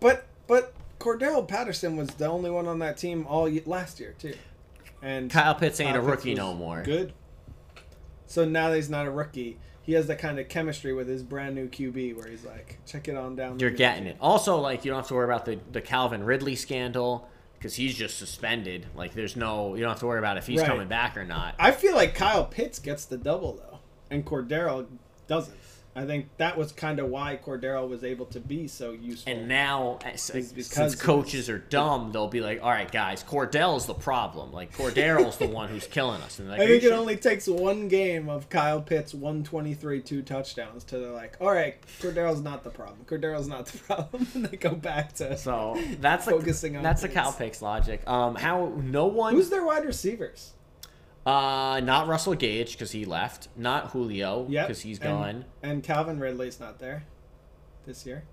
[0.00, 4.34] But but Cordell Patterson was the only one on that team all last year too.
[5.00, 6.82] And Kyle Pitts ain't Kyle a rookie no more.
[6.82, 7.12] Good.
[8.26, 11.22] So now that he's not a rookie, he has that kind of chemistry with his
[11.22, 13.58] brand new QB where he's like, check it on down.
[13.58, 14.16] You're getting it.
[14.20, 17.28] Also, like you don't have to worry about the the Calvin Ridley scandal
[17.58, 18.86] because he's just suspended.
[18.94, 20.68] Like there's no you don't have to worry about if he's Right.
[20.68, 21.54] coming back or not.
[21.58, 23.78] I feel like Kyle Pitts gets the double though,
[24.10, 24.86] and Cordero
[25.26, 25.56] doesn't.
[25.94, 29.30] I think that was kind of why Cordero was able to be so useful.
[29.30, 33.94] And now, because since coaches are dumb, they'll be like, "All right, guys, Cordell's the
[33.94, 34.52] problem.
[34.52, 37.46] Like Cordero's the one who's killing us." And like, I think it sure?" only takes
[37.46, 42.64] one game of Kyle Pitts 123 two touchdowns to they're like, all right, Cordero's not
[42.64, 43.00] the problem.
[43.06, 47.02] Cordero's not the problem, and they go back to So that's the Focusing on that's
[47.02, 47.20] the Pitts.
[47.20, 48.02] Cal Picks logic.
[48.06, 50.54] Um, how no one who's their wide receivers?
[51.24, 55.44] Uh not Russell Gage because he left, not Julio Yep, because he's and- gone.
[55.62, 57.04] And Calvin Ridley's not there
[57.86, 58.24] this year.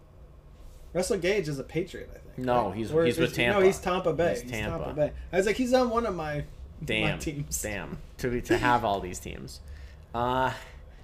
[0.94, 2.38] Russell Gage is a Patriot, I think.
[2.40, 2.76] No, right?
[2.78, 3.60] he's- Or he's with Tampa.
[3.60, 4.32] No, he's Tampa Bay.
[4.32, 4.78] He's He's, Tampa.
[4.86, 4.94] Tampa.
[4.94, 5.12] Bay.
[5.32, 6.38] I was like, he's on one of my
[6.82, 7.62] my Damn, teams.
[7.62, 9.60] damn to be to have all these teams.
[10.16, 10.52] Uh,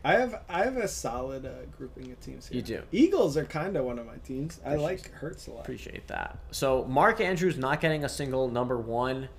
[0.03, 2.55] I have I have a solid uh, grouping of teams here.
[2.57, 2.81] You do.
[2.91, 4.59] Eagles are kind of one of my teams.
[4.65, 5.61] I like Hurts a lot.
[5.61, 6.37] Appreciate that.
[6.51, 9.29] So Mark Andrews not getting a single number one.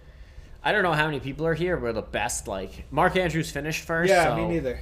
[0.66, 1.78] I don't know how many people are here.
[1.78, 2.48] We're the best.
[2.48, 4.10] Like Mark Andrews finished first.
[4.10, 4.80] yeah, so, me neither.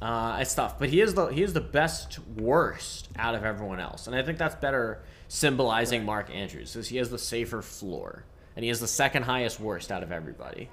[0.00, 3.80] Uh, it's tough, but he is the he is the best worst out of everyone
[3.80, 8.22] else, and I think that's better symbolizing Mark Andrews, because he has the safer floor,
[8.54, 10.70] and he has the second highest worst out of everybody.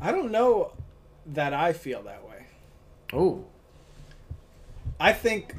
[0.00, 0.72] I don't know
[1.26, 2.46] that I feel that way.
[3.12, 3.44] Oh,
[4.98, 5.54] I think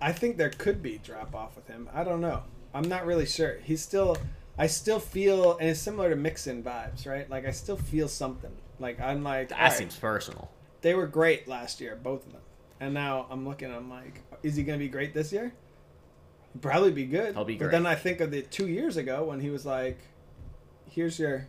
[0.00, 1.90] I think there could be drop off with him.
[1.92, 2.44] I don't know.
[2.72, 3.58] I'm not really sure.
[3.62, 4.16] He's still
[4.56, 7.28] I still feel and it's similar to Mixon vibes, right?
[7.28, 8.52] Like I still feel something.
[8.78, 10.50] Like I'm like that right, seems personal.
[10.82, 12.42] they were great last year, both of them.
[12.80, 15.52] And now I'm looking I'm like, is he gonna be great this year?
[16.60, 17.34] Probably be good.
[17.34, 17.66] He'll be great.
[17.66, 19.98] But then I think of the two years ago when he was like,
[20.88, 21.48] here's your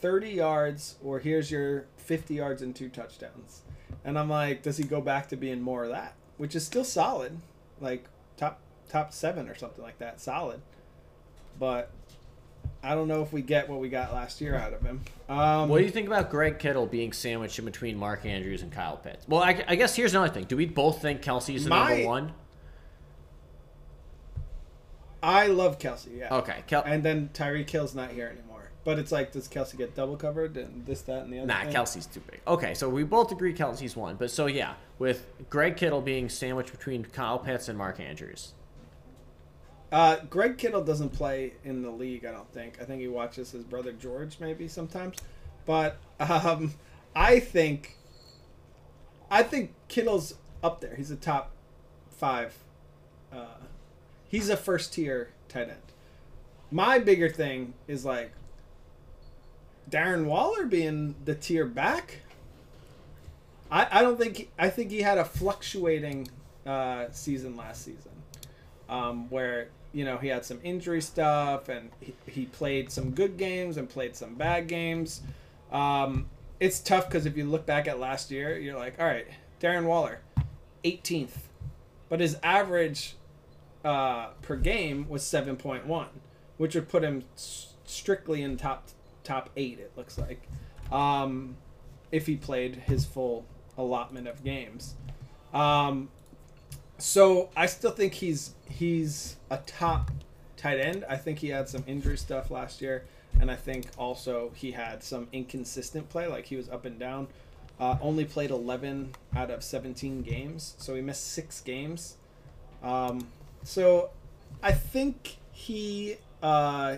[0.00, 3.62] 30 yards or here's your 50 yards and two touchdowns.
[4.04, 6.14] And I'm like, does he go back to being more of that?
[6.36, 7.40] Which is still solid,
[7.80, 8.04] like
[8.36, 10.60] top top seven or something like that, solid.
[11.58, 11.90] But
[12.82, 15.00] I don't know if we get what we got last year out of him.
[15.28, 18.70] Um, What do you think about Greg Kittle being sandwiched in between Mark Andrews and
[18.70, 19.26] Kyle Pitts?
[19.28, 20.44] Well, I, I guess here's another thing.
[20.44, 22.32] Do we both think Kelce's the My- number one?
[25.22, 26.32] I love Kelce, yeah.
[26.36, 28.70] Okay, Kel- And then Tyreek Hill's not here anymore.
[28.84, 31.46] But it's like, does Kelce get double covered and this, that, and the other?
[31.48, 31.72] Nah, thing?
[31.72, 32.40] Kelce's too big.
[32.46, 34.14] Okay, so we both agree Kelce's one.
[34.14, 38.52] But so yeah, with Greg Kittle being sandwiched between Kyle Pitts and Mark Andrews.
[39.92, 42.78] Uh, Greg Kittle doesn't play in the league, I don't think.
[42.80, 45.16] I think he watches his brother George maybe sometimes.
[45.64, 46.74] But um,
[47.14, 47.96] I think
[49.30, 50.94] I think Kittle's up there.
[50.94, 51.52] He's a top
[52.10, 52.54] five.
[53.32, 53.64] Uh,
[54.28, 55.78] he's a first tier tight end.
[56.70, 58.32] My bigger thing is like
[59.90, 62.20] Darren Waller being the tier back.
[63.70, 66.28] I, I don't think I think he had a fluctuating
[66.64, 68.12] uh, season last season
[68.88, 73.38] um, where you know he had some injury stuff and he, he played some good
[73.38, 75.22] games and played some bad games.
[75.72, 76.26] Um,
[76.60, 79.26] it's tough because if you look back at last year, you're like, all right,
[79.58, 80.20] Darren Waller,
[80.84, 81.48] 18th,
[82.10, 83.16] but his average
[83.86, 86.08] uh, per game was 7.1,
[86.58, 88.88] which would put him strictly in top
[89.24, 89.80] top eight.
[89.80, 90.46] It looks like,
[90.92, 91.56] um,
[92.12, 93.46] if he played his full
[93.78, 94.94] allotment of games.
[95.54, 96.10] Um,
[96.98, 100.10] so I still think he's he's a top
[100.56, 101.04] tight end.
[101.08, 103.04] I think he had some injury stuff last year,
[103.40, 107.28] and I think also he had some inconsistent play, like he was up and down.
[107.78, 112.16] Uh, only played 11 out of 17 games, so he missed six games.
[112.82, 113.28] Um,
[113.64, 114.08] so
[114.62, 116.96] I think he, uh,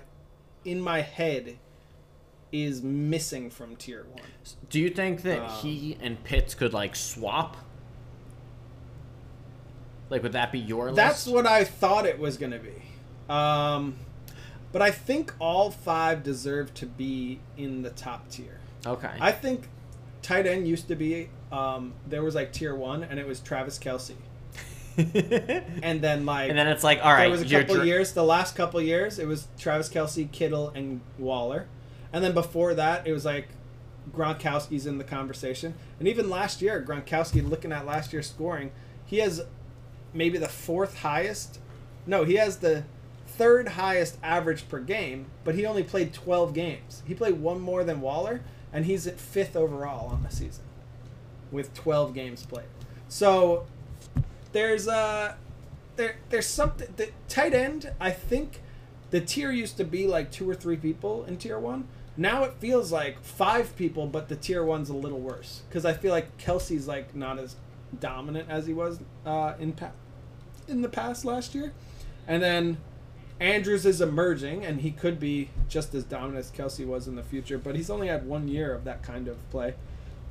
[0.64, 1.59] in my head,
[2.53, 4.22] is missing from tier one.
[4.70, 7.57] Do you think that Um, he and Pitts could like swap?
[10.11, 11.34] Like, would that be your list That's list?
[11.34, 12.82] what I thought it was going to be.
[13.32, 13.96] Um,
[14.72, 18.59] but I think all five deserve to be in the top tier.
[18.86, 19.11] Okay.
[19.20, 19.68] I think
[20.22, 23.78] tight end used to be um, there was like tier one, and it was Travis
[23.78, 24.14] Kelce,
[25.82, 28.12] and then like and then it's like, all right, there was a couple dr- years.
[28.12, 31.66] The last couple years, it was Travis Kelce, Kittle, and Waller,
[32.12, 33.48] and then before that, it was like
[34.12, 35.74] Gronkowski's in the conversation.
[35.98, 38.70] And even last year, Gronkowski, looking at last year's scoring,
[39.06, 39.42] he has
[40.12, 41.59] maybe the fourth highest.
[42.06, 42.84] No, he has the
[43.26, 47.02] third highest average per game, but he only played 12 games.
[47.06, 48.42] He played one more than Waller,
[48.72, 50.64] and he's at fifth overall on the season
[51.50, 52.66] with 12 games played.
[53.09, 53.66] So
[54.52, 55.34] there's uh
[55.96, 58.61] there there's something the tight end, I think
[59.11, 61.88] the tier used to be like two or three people in tier 1.
[62.16, 65.92] Now it feels like five people, but the tier 1's a little worse cuz I
[65.92, 67.56] feel like Kelce's like not as
[68.01, 69.93] dominant as he was uh in pa-
[70.66, 71.72] in the past last year.
[72.26, 72.78] And then
[73.41, 77.22] Andrews is emerging, and he could be just as dominant as Kelce was in the
[77.22, 79.74] future, but he's only had one year of that kind of play.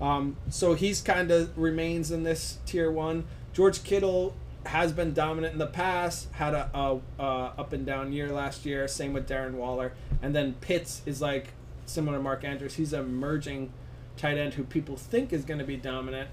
[0.01, 3.25] Um, so he's kind of remains in this tier one.
[3.53, 4.35] George Kittle
[4.65, 8.65] has been dominant in the past, had a, a, a up and down year last
[8.65, 8.87] year.
[8.87, 11.53] Same with Darren Waller, and then Pitts is like
[11.85, 12.75] similar to Mark Andrews.
[12.75, 13.71] He's an emerging
[14.17, 16.29] tight end who people think is going to be dominant,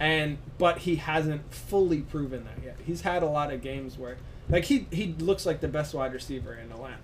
[0.00, 2.76] and but he hasn't fully proven that yet.
[2.84, 4.16] He's had a lot of games where
[4.48, 6.96] like he he looks like the best wide receiver in Atlanta,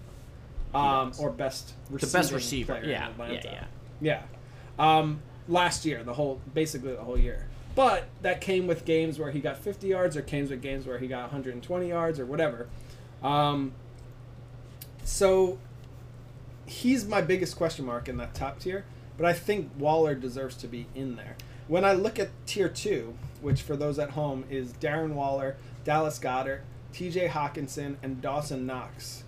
[0.74, 1.20] um, does.
[1.20, 2.80] or best the best receiver.
[2.82, 3.64] Yeah, yeah, yeah.
[4.00, 4.22] Yeah.
[4.78, 7.46] Um, last year, the whole basically the whole year.
[7.74, 10.98] But that came with games where he got 50 yards, or came with games where
[10.98, 12.68] he got 120 yards, or whatever.
[13.22, 13.72] Um,
[15.04, 15.58] so
[16.64, 18.86] he's my biggest question mark in that top tier.
[19.18, 21.36] But I think Waller deserves to be in there.
[21.68, 26.18] When I look at tier two, which for those at home is Darren Waller, Dallas
[26.18, 26.60] Goedert,
[26.92, 27.28] T.J.
[27.28, 29.24] Hockenson, and Dawson Knox,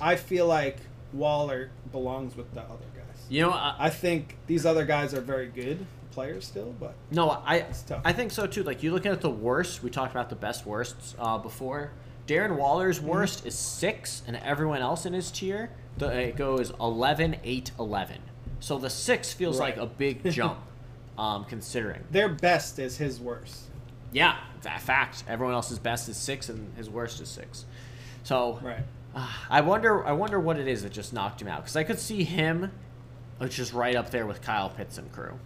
[0.00, 0.78] I feel like
[1.12, 3.24] Waller belongs with the other guys.
[3.28, 7.30] You know, I, I think these other guys are very good players still, but no,
[7.30, 8.02] I It's tough.
[8.04, 8.62] I think so too.
[8.62, 11.90] Like you're looking at the worst, we talked about the best worsts uh, before.
[12.26, 13.08] Darren Waller's Mm-hmm.
[13.08, 18.18] worst is six, and everyone else in his tier, the, it goes 11, 8, 11.
[18.60, 19.76] So the six feels Right.
[19.76, 20.58] like a big jump,
[21.18, 22.04] um, considering.
[22.10, 23.64] their best is his worst.
[24.12, 25.24] Yeah, fa- fact.
[25.28, 27.64] Everyone else's best is six, and his worst is six.
[28.24, 28.80] So Right.
[29.14, 30.04] uh, I wonder.
[30.06, 31.62] I wonder what it is that just knocked him out.
[31.62, 32.70] Because I could see him,
[33.40, 35.38] uh, just right up there with Kyle Pitts and crew.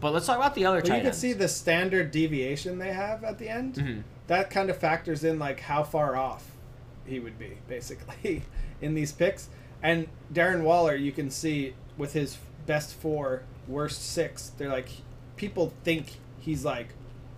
[0.00, 1.18] But let's talk about the other But you can ends.
[1.18, 3.74] see the standard deviation they have at the end.
[3.76, 4.02] Mhm.
[4.26, 6.50] That kind of factors in like how far off
[7.06, 8.42] he would be, basically,
[8.82, 9.48] in these picks.
[9.82, 14.88] And Darren Waller, you can see with his best four, worst six, they're like
[15.36, 16.88] people think he's like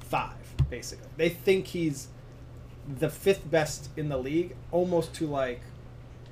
[0.00, 1.08] five, basically.
[1.16, 2.08] They think he's
[2.98, 5.60] the fifth best in the league, almost to like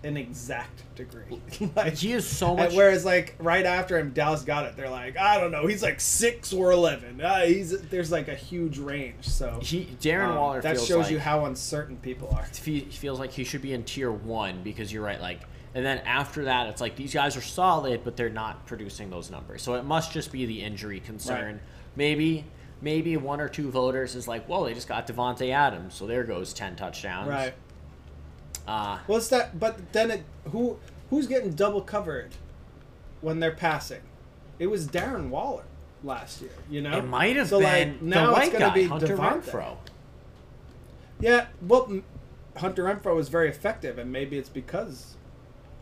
[0.04, 1.40] an exact degree.
[1.76, 2.74] like he is so much.
[2.74, 4.76] whereas like right after him, Dallas Goedert.
[4.76, 7.20] They're like, I don't know, he's like six or eleven.
[7.20, 9.26] Uh, he's there's like a huge range.
[9.28, 12.46] So he Darren um, Waller that shows like, you how uncertain people are.
[12.62, 15.20] he feels like he should be in tier one because you're right.
[15.20, 15.40] Like,
[15.74, 19.30] and then after that, it's like these guys are solid, but they're not producing those
[19.30, 19.62] numbers.
[19.62, 21.54] So it must just be the injury concern.
[21.54, 21.62] Right.
[21.96, 22.44] Maybe,
[22.80, 26.24] maybe one or two voters is like, whoa, they just got Davante Adams, so there
[26.24, 27.28] goes ten touchdowns.
[27.28, 27.54] Right.
[28.66, 30.78] Uh, Well, it's that, but then it who
[31.10, 32.30] who's getting double covered
[33.20, 34.00] when they're passing?
[34.58, 35.64] It was Darren Waller
[36.02, 36.50] last year.
[36.70, 39.16] You know, it might have so been like now the white it's guy, be Hunter
[39.16, 39.42] Davante.
[39.42, 39.76] Renfrow.
[41.20, 42.00] Yeah, well,
[42.56, 45.16] Hunter Renfrow was very effective, and maybe it's because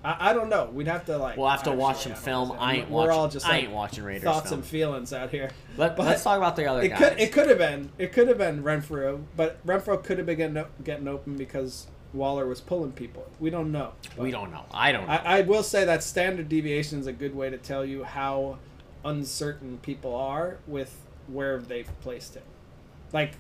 [0.05, 0.69] I, I don't know.
[0.73, 1.37] We'd have to like.
[1.37, 2.43] We'll have to watch actually some film.
[2.53, 2.61] analyze.
[2.61, 3.13] I ain't We're watching.
[3.13, 4.61] all just I like ain't watching Raiders thoughts film.
[4.61, 5.51] and feelings out here.
[5.77, 6.99] Let, but us talk about the other It guys.
[6.99, 10.39] could it could have been it could have been Renfrow, but Renfrow could have been
[10.39, 13.27] getting, getting open because Waller was pulling people.
[13.41, 13.93] We don't know.
[14.19, 14.65] we don't know.
[14.73, 15.13] I don't know.
[15.13, 18.59] I, I will say that standard deviation is a good way to tell you how
[19.05, 22.45] uncertain people are with where they've placed it.
[23.13, 23.33] Like,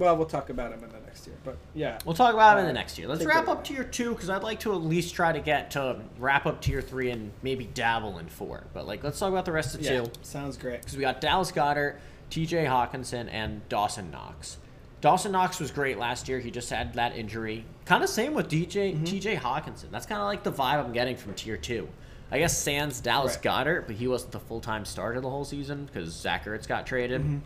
[0.00, 1.98] well, we'll talk about him in the next year, but yeah.
[2.04, 3.06] We'll talk about it in the next year.
[3.06, 3.62] Let's wrap up away.
[3.76, 6.80] tier two because I'd like to at least try to get to wrap up tier
[6.80, 8.64] three and maybe dabble in four.
[8.74, 10.80] But like, let's talk about the rest of Yeah, two sounds great.
[10.80, 11.96] because we got Dallas Goedert,
[12.30, 12.64] T.J.
[12.64, 14.56] Hockenson, and Dawson Knox.
[15.00, 16.40] Dawson Knox was great last year.
[16.40, 17.64] He just had that injury.
[17.84, 19.04] Kind of same with DJ Mm-hmm.
[19.04, 19.36] T.J.
[19.36, 19.90] Hockenson.
[19.90, 21.88] That's kind of like the vibe I'm getting from tier two.
[22.32, 23.42] I guess Sans Dallas Right.
[23.66, 26.86] Goedert, but he wasn't the full time starter the whole season because Zach Ertz got
[26.86, 27.20] traded.
[27.22, 27.38] Mm-hmm.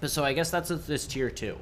[0.00, 1.58] But so I guess that's this tier two,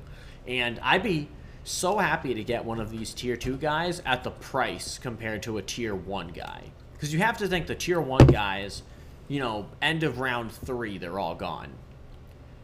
[0.47, 1.29] and I'd be
[1.65, 5.59] so happy to get one of these tier two guys at the price compared to
[5.59, 8.83] a tier one guy, because you have to think the tier one guys,
[9.29, 11.73] you know, end of round three, they're all gone.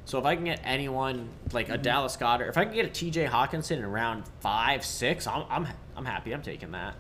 [0.05, 1.83] So if I can get anyone like a mm-hmm.
[1.83, 3.27] Dallas Goedert, if I can get a T.J.
[3.27, 5.67] Hockenson in round five, six, I'm I'm
[5.97, 6.33] I'm happy.
[6.33, 6.95] I'm taking that.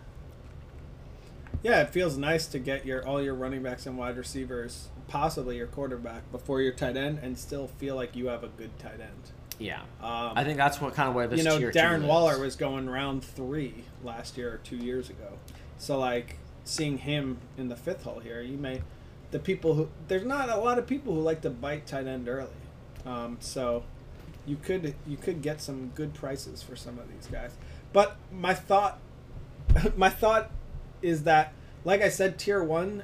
[1.63, 5.57] Yeah, it feels nice to get your all your running backs and wide receivers, possibly
[5.57, 9.01] your quarterback, before your tight end, and still feel like you have a good tight
[9.01, 9.33] end.
[9.59, 12.07] Yeah, Um, I think that's what kind of where this you know, Darren.
[12.07, 15.39] Waller was going round three last year or two years ago.
[15.79, 18.83] So like seeing him in the fifth hole here, you may
[19.31, 22.29] the people who there's not a lot of people who like to bite tight end
[22.29, 22.51] early.
[23.07, 23.85] Um, so
[24.47, 27.53] you could you could get some good prices for some of these guys.
[27.93, 28.99] But my thought
[29.97, 30.51] my thought
[31.03, 31.53] is that
[31.85, 33.03] like I said, tier one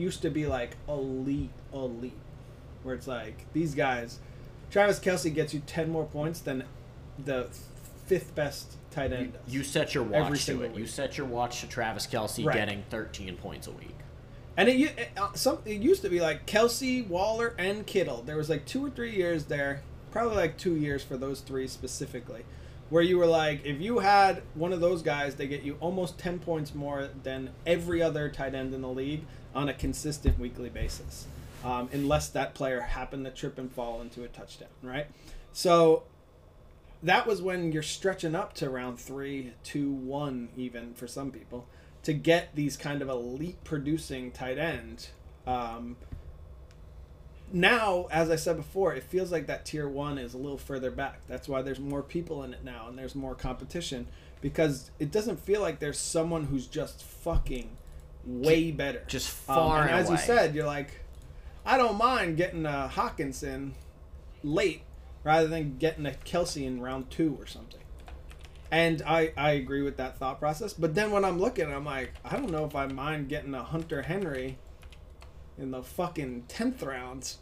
[0.00, 2.12] used to be like elite elite.
[2.82, 4.18] Where it's like these guys
[4.70, 6.64] Travis Kelce gets you ten more points than
[7.24, 7.48] the
[8.06, 9.34] fifth best tight end.
[9.46, 10.74] You, you set your watch to it.
[10.74, 12.56] You set your watch to Travis Kelce Right.
[12.56, 13.94] getting 13 points a week.
[14.56, 18.22] And it, it, uh, some, it used to be like Kelce, Waller, and Kittle.
[18.22, 21.68] There was like two or three years there, probably like two years for those three
[21.68, 22.44] specifically,
[22.88, 26.18] where you were like, if you had one of those guys, they get you almost
[26.18, 29.24] 10 points more than every other tight end in the league
[29.54, 31.26] on a consistent weekly basis,
[31.64, 35.06] um, unless that player happened to trip and fall into a touchdown, right?
[35.52, 36.04] So
[37.02, 41.66] that was when you're stretching up to round three, two, one, even for some people,
[42.02, 45.08] to get these kind of elite producing tight end.
[45.46, 45.96] Um,
[47.52, 50.90] now, as I said before, it feels like that tier one is a little further
[50.90, 51.20] back.
[51.26, 54.06] That's why there's more people in it now and there's more competition
[54.40, 57.76] because it doesn't feel like there's someone who's just fucking
[58.24, 59.02] way better.
[59.06, 61.00] Just Um, far and as you said, you're like,
[61.64, 63.72] I don't mind getting a Hockenson
[64.42, 64.82] late
[65.24, 67.80] rather than getting a Kelce in round two or something.
[68.70, 70.72] And I, I agree with that thought process.
[70.72, 73.62] But then when I'm looking, I'm like, I don't know if I mind getting a
[73.64, 74.58] Hunter Henry
[75.58, 77.38] in the fucking 10th rounds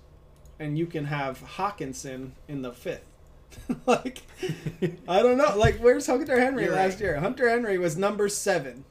[0.59, 3.05] and you can have Hockenson in the fifth.
[3.87, 4.22] like,
[5.09, 5.57] I don't know.
[5.57, 7.01] Like, where's Hunter Henry You're last right.
[7.01, 7.20] year?
[7.20, 8.85] Hunter Henry was number seven.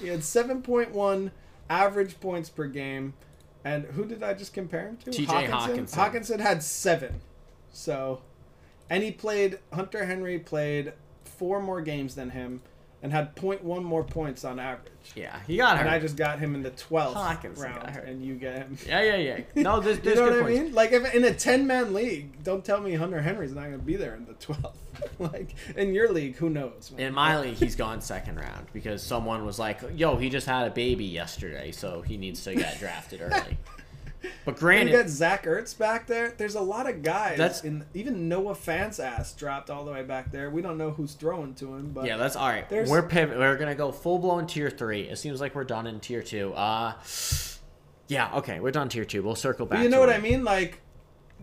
[0.00, 1.30] He had 7.1
[1.68, 3.14] average points per game.
[3.64, 5.10] And who did I just compare him to?
[5.10, 5.94] TJ Hockenson.
[5.94, 7.20] Hockenson had seven.
[7.72, 8.22] So,
[8.88, 10.92] and he played, Hunter Henry played
[11.24, 12.62] four more games than him
[13.02, 14.92] and had 0.1 more points on average.
[15.14, 15.86] Yeah, he got him.
[15.86, 15.90] And.
[15.90, 18.76] I just got him in the 12th Hockenson round, and you get him.
[18.86, 19.40] yeah, yeah, yeah.
[19.62, 20.18] No, there's, this.
[20.18, 20.60] You know what I points.
[20.60, 20.74] mean?
[20.74, 23.84] Like, if in a 10 man league, don't tell me Hunter Henry's not going to
[23.84, 24.74] be there in the 12th.
[25.18, 26.90] like, in your league, who knows?
[26.90, 27.06] man?
[27.06, 30.66] In my league, he's gone second round because someone was like, "Yo, he just had
[30.66, 33.56] a baby yesterday, so he needs to get drafted early."
[34.44, 36.34] But granted, you got Zach Ertz back there.
[36.36, 37.38] There's a lot of guys.
[37.38, 40.50] That's- in even Noah Fant's ass dropped all the way back there.
[40.50, 42.70] We don't know who's throwing to him, but yeah, that's all right.
[42.70, 43.38] We're pivot.
[43.38, 45.02] We're gonna go full blown tier three.
[45.02, 46.52] It seems like we're done in tier two.
[46.54, 46.94] Uh,
[48.08, 49.22] yeah, okay, we're done tier two.
[49.22, 49.78] We'll circle back.
[49.78, 50.16] But you know what it.
[50.16, 50.44] I mean?
[50.44, 50.80] Like,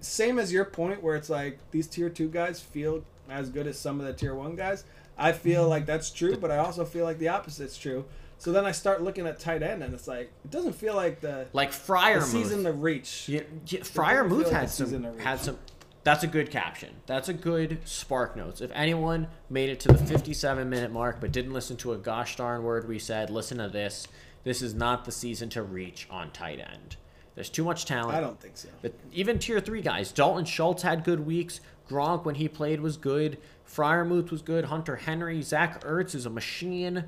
[0.01, 3.79] same as your point, where it's like these tier two guys feel as good as
[3.79, 4.83] some of the tier one guys.
[5.17, 8.05] I feel like that's true, but I also feel like the opposite's true.
[8.39, 11.21] So then I start looking at tight end, and it's like it doesn't feel like
[11.21, 13.27] the, Like the season to reach.
[13.27, 15.57] Yeah, yeah, Freiermuth like had some had some.
[16.03, 16.95] That's a good caption.
[17.05, 18.61] That's a good spark notes.
[18.61, 22.37] If anyone made it to the 57 minute mark but didn't listen to a gosh
[22.37, 24.07] darn word we said, listen to this.
[24.45, 26.95] This is not the season to reach on tight end.
[27.35, 28.15] There's too much talent.
[28.15, 28.69] I don't think so.
[28.81, 31.59] But even tier three guys, Dalton Schultz had good weeks.
[31.89, 33.37] Gronk when he played was good.
[33.69, 34.65] Freiermuth was good.
[34.65, 37.03] Hunter Henry, Zach Ertz is a machine.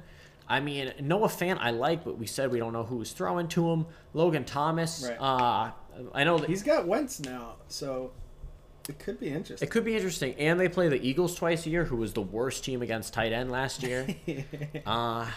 [0.50, 3.48] I mean, Noah Fant I like, but we said we don't know who was throwing
[3.50, 3.86] to him.
[4.14, 5.18] Logan Thomas, Right.
[5.22, 5.72] uh,
[6.14, 8.12] I know that He's got Wentz now, so
[8.88, 9.68] it could be interesting.
[9.68, 10.34] it could be interesting.
[10.40, 13.32] And they play the Eagles twice a year, who was the worst team against tight
[13.32, 14.08] end last year.
[14.86, 15.28] Uh,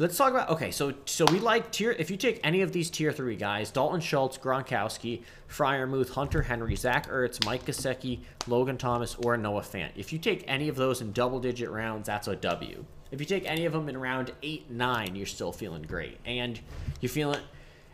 [0.00, 0.70] let's talk about okay.
[0.72, 1.92] So so we like tier.
[1.92, 6.74] If you take any of these tier three guys, Dalton Schultz, Gronkowski, Freiermuth, Hunter Henry,
[6.74, 9.90] Zach Ertz, Mike Gesicki, Logan Thomas, or Noah Fant.
[9.94, 12.84] If you take any of those in double digit rounds, that's a W.
[13.10, 16.58] If you take any of them in round eight, nine, you're still feeling great, and
[17.00, 17.40] you're feeling.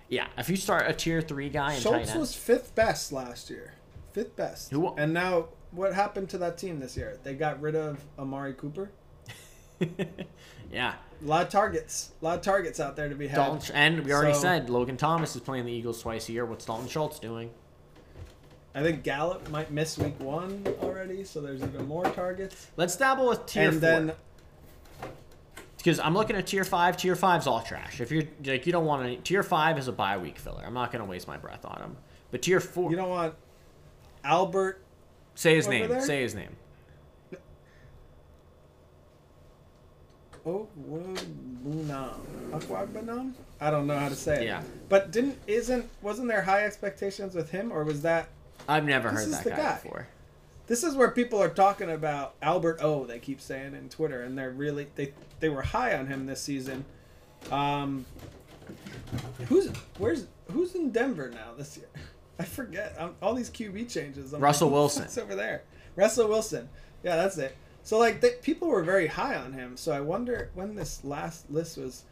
[0.09, 3.75] Yeah, if you start a tier three guy in Schultz was fifth best last year.
[4.12, 4.71] Fifth best.
[4.71, 7.19] Who- And now, what happened to that team this year?
[7.25, 8.91] They got rid of Amari Cooper.
[10.73, 12.12] yeah, A lot of targets.
[12.21, 13.37] A lot of targets out there to be had.
[13.37, 16.45] Dalton, and we already So- said Logan Thomas is playing the Eagles twice a year.
[16.47, 17.51] What's Dalton Schultz doing?
[18.75, 22.69] I think Gallup might miss week one already, so there's even more targets.
[22.77, 23.81] Let's dabble with tier and four.
[23.81, 24.12] then
[25.87, 26.97] Because I'm looking at tier five.
[26.97, 28.01] Tier five's all trash.
[28.01, 29.18] If you're like, you don't want any.
[29.18, 30.64] Tier five is a bye week filler.
[30.66, 31.97] I'm not gonna waste my breath on him.
[32.32, 33.37] But tier four, you don't want
[34.24, 34.82] Albert.
[35.37, 35.89] say his name.
[35.89, 36.01] there?
[36.01, 36.57] Say his name.
[40.45, 40.66] Oh,
[41.64, 42.14] Bunam.
[43.61, 44.47] I don't know how to say it.
[44.47, 44.62] Yeah.
[44.89, 48.28] But didn't isn't wasn't there high expectations with him, or was that
[48.68, 49.74] I've never heard that guy, guy.
[49.74, 50.09] before.
[50.67, 53.05] This is where people are talking about Albert O.
[53.05, 56.41] They keep saying in Twitter, and they're really they they were high on him this
[56.41, 56.85] season.
[57.51, 58.05] Um,
[59.49, 61.89] Who's where's who's in Denver now this year?
[62.39, 62.97] I forget.
[62.99, 64.33] I'm, all these QB changes.
[64.33, 65.05] I'm Russell like, Wilson.
[65.05, 65.62] It's over there.
[65.95, 66.69] Russell Wilson.
[67.03, 67.57] Yeah, that's it.
[67.83, 69.77] So like they, people were very high on him.
[69.77, 72.05] So I wonder when this last list was.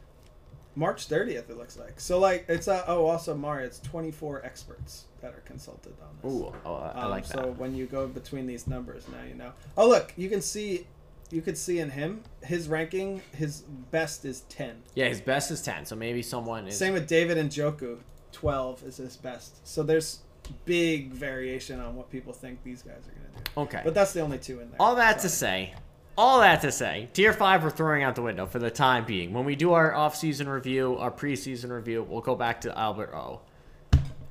[0.77, 2.01] March 30th, it looks like.
[2.01, 6.33] So like it's uh, oh also Mario, it's 24 experts that are consulted on this.
[6.33, 7.59] Ooh, oh, I, I Um, like so that.
[7.59, 9.53] when you go between these numbers, now you know.
[9.77, 10.87] Oh look, you can see,
[11.31, 13.23] you could see in him his ranking.
[13.37, 14.83] His best is ten.
[14.95, 15.87] Yeah, his best is ten.
[15.87, 16.77] So maybe someone is.
[16.77, 17.99] Same with David Njoku.
[18.33, 19.67] Twelve is his best.
[19.67, 20.21] So there's
[20.67, 23.61] big variation on what people think these guys are gonna do.
[23.63, 23.81] Okay.
[23.85, 24.77] But that's the only two in there.
[24.81, 25.73] All that to say,
[26.17, 29.33] all that to say, tier five we're throwing out the window for the time being.
[29.33, 33.41] When we do our off-season review, our preseason review, we'll go back to Albert O.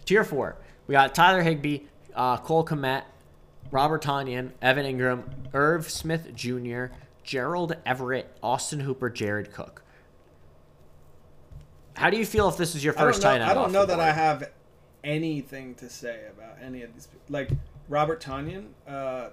[0.05, 0.57] Tier four,
[0.88, 1.79] we got Tyler Higbee,
[2.15, 3.03] uh, Cole Kmet,
[3.71, 5.23] Robert Tonyan, Evan Engram,
[5.53, 6.86] Irv Smith Jr.,
[7.23, 9.81] Gerald Everett, Austin Hooper, Jared Cook.
[11.95, 13.29] How do you feel if this is your I don't first know.
[13.29, 14.51] I don't know that I have
[15.03, 17.07] anything to say about any of these.
[17.07, 17.25] people.
[17.29, 17.49] Like
[17.88, 19.29] Robert Tonyan, uh,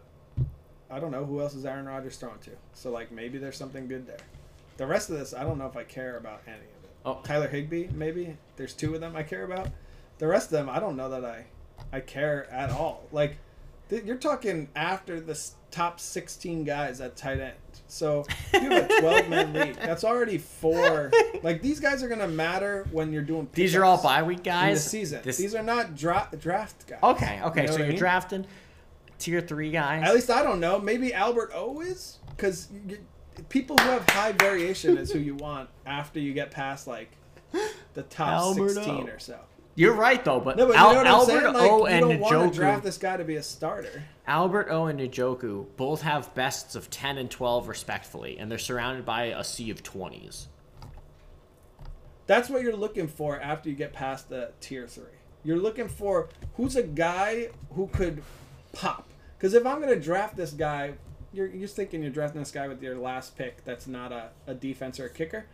[0.91, 2.51] I don't know who else is Aaron Rodgers throwing to.
[2.75, 4.19] So like maybe there's something good there.
[4.77, 6.91] The rest of this, I don't know if I care about any of it.
[7.05, 7.21] Oh.
[7.25, 9.69] Tyler Higbee, maybe there's two of them I care about.
[10.19, 11.45] The rest of them, I don't know that I,
[11.93, 13.05] I care at all.
[13.13, 13.37] Like,
[13.89, 17.55] th- you're talking after the s- top 16 guys at tight end.
[17.89, 19.77] So you have a 12 man league.
[19.77, 21.11] That's already four.
[21.43, 23.49] Like these guys are gonna matter when you're doing.
[23.53, 24.83] These are all bye week in guys.
[24.85, 25.21] the season.
[25.25, 27.01] This- These are not dra- draft guys.
[27.03, 27.63] okay, okay.
[27.63, 27.99] You know so you're mean?
[27.99, 28.47] drafting
[29.21, 30.03] tier three guys.
[30.05, 30.79] At least I don't know.
[30.81, 32.69] Maybe Albert O is because
[33.49, 37.11] people who have high variation is who you want after you get past like
[37.95, 39.13] the top Albert sixteen O.
[39.13, 39.39] or so.
[39.77, 41.55] You're right though, but, No, but you Al- know what I'm Albert saying?
[41.55, 44.03] Like, O you and don't want to draft this guy to be a starter.
[44.27, 49.07] Albert O and Njoku both have bests of 10 and 12 respectfully, and they're surrounded
[49.07, 50.47] by a sea of 20s.
[52.27, 55.05] That's what you're looking for after you get past the tier three.
[55.43, 58.23] You're looking for who's a guy who could
[58.73, 59.09] pop.
[59.37, 60.93] Because if I'm going to draft this guy,
[61.33, 64.31] you're, you're just thinking you're drafting this guy with your last pick that's not a,
[64.47, 65.47] a defense or a kicker.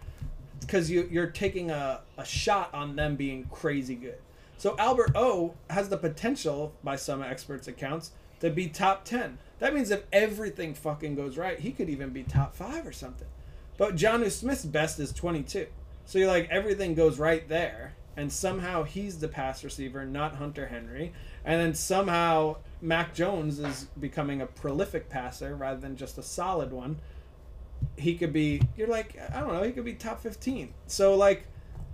[0.61, 4.19] Because you, you're taking a, a shot on them being crazy good.
[4.59, 9.39] So Albert O has the potential, by some experts' accounts, to be top 10.
[9.59, 13.29] That means if everything fucking goes right, he could even be top 5 or something.
[13.77, 15.67] But Jonnu Smith's best is 22.
[16.07, 17.95] So you're like, everything goes right there.
[18.17, 21.13] And somehow he's the pass receiver, not Hunter Henry.
[21.45, 26.73] And then somehow Mac Jones is becoming a prolific passer rather than just a solid
[26.73, 26.99] one.
[27.97, 30.73] He could be, you're like, I don't know, he could be top 15.
[30.87, 31.47] So, like,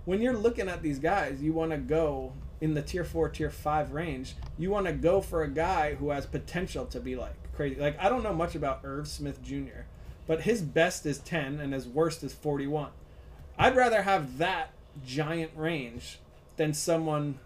[0.05, 3.49] when you're looking at these guys, you want to go in the tier four, tier
[3.49, 4.35] five range.
[4.57, 7.79] You want to go for a guy who has potential to be like crazy.
[7.79, 9.83] Like, I don't know much about Irv Smith Jr.,
[10.27, 12.91] but his best is 10 and his worst is 41.
[13.57, 14.71] I'd rather have that
[15.05, 16.19] giant range
[16.55, 17.39] than someone,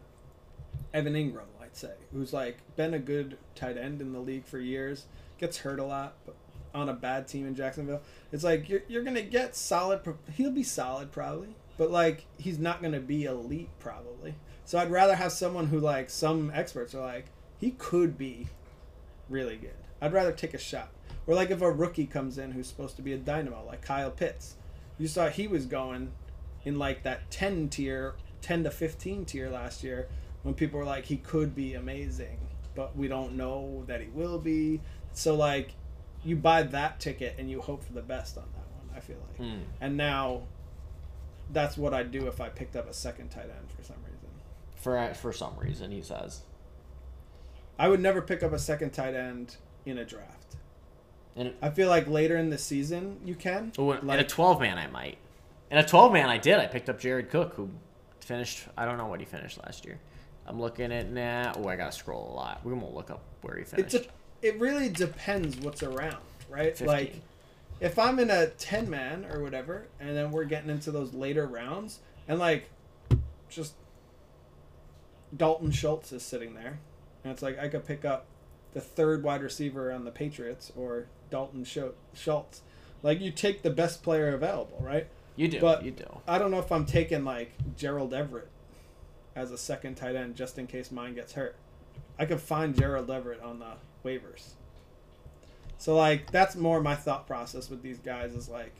[0.93, 1.45] Evan Engram,
[1.77, 5.05] Say, who's like been a good tight end in the league for years,
[5.37, 6.35] gets hurt a lot, but
[6.73, 8.01] on a bad team in Jacksonville.
[8.31, 10.01] It's like you're, you're gonna get solid.
[10.33, 14.35] He'll be solid probably, but like he's not gonna be elite probably.
[14.65, 17.27] So I'd rather have someone who like some experts are like
[17.59, 18.47] he could be
[19.29, 19.75] really good.
[20.01, 20.89] I'd rather take a shot.
[21.27, 24.11] Or like if a rookie comes in who's supposed to be a dynamo, like Kyle
[24.11, 24.55] Pitts.
[24.97, 26.11] You saw he was going
[26.65, 30.07] in like that 10 tier, 10 to 15 tier last year
[30.47, 32.39] when people were like he could be amazing,
[32.73, 34.79] but we don't know that he will be.
[35.11, 35.73] So like
[36.23, 39.17] you buy that ticket and you hope for the best on that one, I feel
[39.27, 39.35] like.
[39.35, 39.63] Hmm.
[39.81, 40.43] And now
[41.51, 44.29] that's what I'd do if I picked up a second tight end for some reason.
[44.77, 46.43] For for some reason, he says.
[47.77, 50.55] I would never pick up a second tight end in a draft.
[51.35, 53.73] And I feel like later in the season you can.
[53.77, 55.17] oh, in a 12 man, I might.
[55.69, 56.57] In a 12 man, I did.
[56.57, 57.69] I picked up Jared Cook, who
[58.21, 58.63] finished.
[58.77, 59.99] I don't know what he finished last year.
[60.47, 61.53] I'm looking at now.
[61.57, 62.65] Oh, I gotta scroll a lot.
[62.65, 63.93] We won't look up where he finished.
[63.93, 64.09] it
[64.41, 66.17] de- it really depends what's around,
[66.49, 66.69] right?
[66.77, 66.87] 15.
[66.87, 67.15] Like
[67.79, 71.45] if I'm in a 10 man or whatever and then we're getting into those later
[71.45, 72.69] rounds and like
[73.49, 73.73] just
[75.35, 76.79] Dalton Schultz is sitting there
[77.23, 78.25] and it's like I could pick up
[78.73, 82.61] the third wide receiver on the Patriots or Dalton Schultz.
[83.03, 85.07] Like you take the best player available, right?
[85.35, 85.59] you do.
[85.59, 86.05] but- you do.
[86.27, 88.47] I don't know if I'm taking like Gerald Everett
[89.37, 91.55] as a second tight end just in case mine gets hurt.
[92.17, 93.73] I could find Gerald Everett on the
[94.03, 94.49] waivers.
[95.77, 98.73] So like that's more my thought process with these guys is like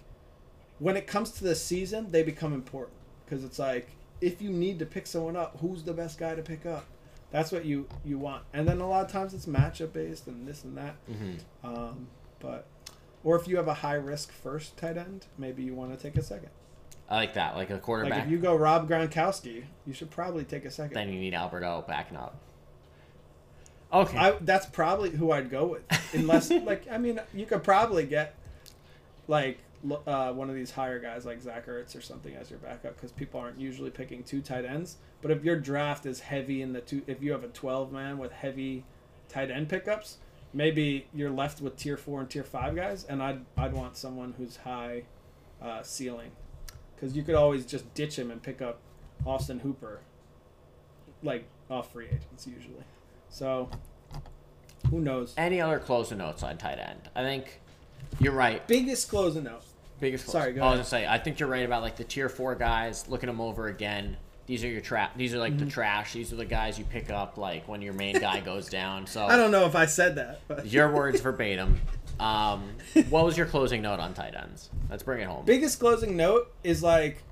[0.80, 3.89] when it comes to the season, they become important because it's like
[4.20, 6.86] if you need to pick someone up, who's the best guy to pick up?
[7.30, 8.43] That's what you you want.
[8.51, 10.95] And then a lot of times it's matchup based and this and that.
[11.08, 11.34] hmm
[11.64, 12.08] Um,
[12.39, 12.66] but
[13.24, 16.18] or if you have a high risk first tight end, maybe you want to take
[16.18, 16.49] a second.
[17.10, 17.55] I like that.
[17.55, 18.26] Like a Like quarterback.
[18.26, 20.95] if you go Rob Gronkowski, you should probably take a second.
[20.95, 22.38] then you need Albert O backing up.
[23.93, 24.18] Okay.
[24.18, 25.84] I, that's probably who I'd go with,
[26.14, 28.36] unless like I mean you could probably get
[29.28, 29.60] like
[30.05, 33.12] uh, one of these higher guys like Zach Ertz or something as your backup because
[33.14, 34.97] people aren't usually picking two tight ends.
[35.22, 38.18] But if your draft is heavy in the two, if you have a twelve man
[38.18, 38.84] with heavy
[39.30, 40.18] tight end pickups,
[40.53, 44.34] maybe you're left with tier four and tier five guys, and I'd I'd want someone
[44.38, 45.03] who's high
[45.62, 46.32] uh, ceiling
[46.99, 48.79] because you could always just ditch him and pick up
[49.25, 50.01] Austin Hooper,
[51.23, 52.83] like off free agents usually.
[53.29, 53.69] So
[54.89, 55.33] who knows?
[55.37, 57.09] Any other closing notes on tight end?
[57.15, 57.61] I think
[58.19, 58.65] you're right.
[58.67, 59.61] Biggest closing note.
[59.99, 60.25] Biggest.
[60.25, 60.31] Close.
[60.33, 60.77] Sorry, go I was ahead.
[60.77, 61.07] gonna say.
[61.07, 63.07] I think you're right about like the tier four guys.
[63.09, 64.17] Looking them over again.
[64.45, 65.17] These are your trap.
[65.17, 65.65] These are like Mm-hmm.
[65.65, 66.13] the trash.
[66.13, 69.05] These are the guys you pick up like when your main guy goes down.
[69.07, 71.81] So I don't know if I said that, but your words verbatim.
[72.20, 72.76] Um,
[73.09, 74.70] what was your closing note on tight ends?
[74.89, 75.45] Let's bring it home.
[75.45, 77.24] biggest closing note is like,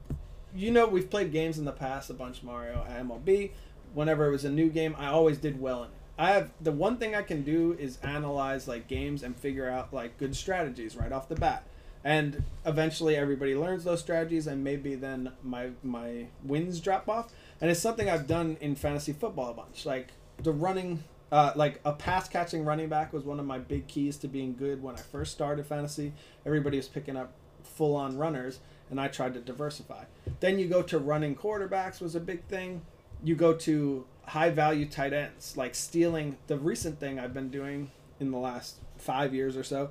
[0.56, 3.52] you know, we've played games in the past a bunch Mario at MLB.
[3.94, 5.96] Whenever it was a new game, I always did well in it.
[6.18, 9.94] I have the one thing I can do is analyze like games and figure out
[9.94, 11.64] like good strategies right off the bat.
[12.04, 17.34] And eventually everybody learns those strategies and maybe then my my wins drop off.
[17.60, 19.86] And it's something I've done in fantasy football a bunch.
[19.86, 20.10] Like
[20.42, 24.18] the running uh, like a pass catching running back was one of my big keys
[24.18, 26.14] to being good when I first started fantasy.
[26.46, 28.60] Everybody was picking up full on runners,
[28.90, 30.06] and I tried to diversify.
[30.40, 32.82] Then you go to running quarterbacks was a big thing.
[33.24, 36.38] You go to high value tight ends, like stealing.
[36.48, 39.90] The recent thing I've been doing in the last five years or so.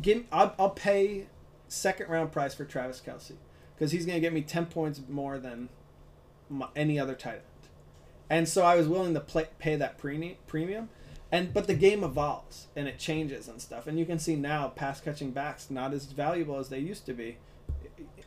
[0.00, 1.26] Give I'll, I'll pay
[1.68, 3.32] second round price for Travis Kelce
[3.74, 5.68] because he's going to get me ten points more than
[6.50, 7.42] my, any other tight end
[8.30, 10.88] and so I was willing to play, pay that pre- premium.
[11.32, 14.68] And but the game evolves and it changes and stuff, and you can see now
[14.68, 17.38] pass catching backs not as valuable as they used to be.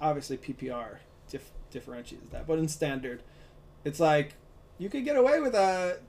[0.01, 0.97] Obviously, PPR
[1.29, 3.23] dif- differentiates that, but in standard,
[3.85, 4.33] it's like
[4.77, 5.99] you could get away with a,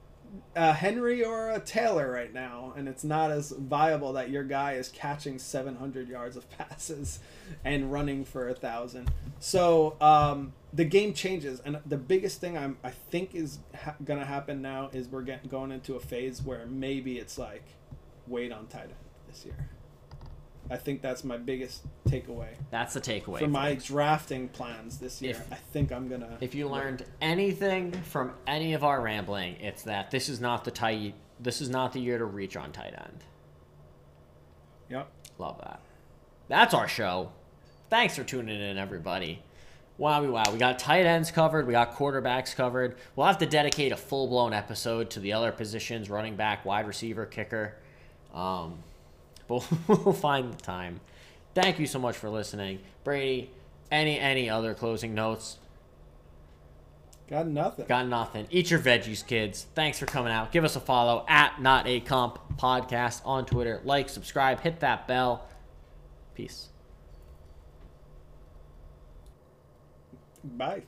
[0.55, 4.73] a Henry or a Taylor right now, and it's not as viable that your guy
[4.73, 7.19] is catching 700 yards of passes
[7.63, 9.11] and running for a thousand.
[9.39, 14.25] So um, the game changes, and the biggest thing I'm I think is ha- gonna
[14.25, 17.63] happen now is we're getting going into a phase where maybe it's like
[18.27, 18.93] wait on tight end
[19.27, 19.55] this year.
[20.71, 23.39] I think that's my biggest takeaway That's the takeaway.
[23.39, 23.85] for my folks.
[23.85, 25.31] drafting plans this year.
[25.31, 26.37] If- I think I'm gonna.
[26.41, 30.71] If you learned anything from any of our rambling, it's that this is not the
[30.71, 31.15] tight.
[31.39, 33.23] This is not the year to reach on tight end.
[34.89, 35.07] Yep.
[35.39, 35.81] Love that.
[36.47, 37.31] That's our show.
[37.89, 39.41] Thanks for tuning in, everybody.
[39.99, 40.45] Wow, wow.
[40.53, 41.67] We got tight ends covered.
[41.67, 42.95] We got quarterbacks covered.
[43.17, 46.87] We'll have to dedicate a full blown episode to the other positions running back, wide
[46.87, 47.75] receiver, kicker.
[48.33, 48.79] Um,
[49.49, 51.01] but we'll find the time.
[51.53, 52.79] Thank you so much for listening.
[53.03, 53.51] Brady,
[53.91, 55.57] any any other closing notes?
[57.27, 57.85] Got nothing.
[57.85, 58.47] Got nothing.
[58.49, 59.67] Eat your veggies, kids.
[59.75, 60.53] Thanks for coming out.
[60.53, 63.81] Give us a follow at Not a Comp Podcast on Twitter.
[63.83, 65.45] Like, subscribe, hit that bell.
[66.35, 66.69] Peace.
[70.43, 70.87] Bye.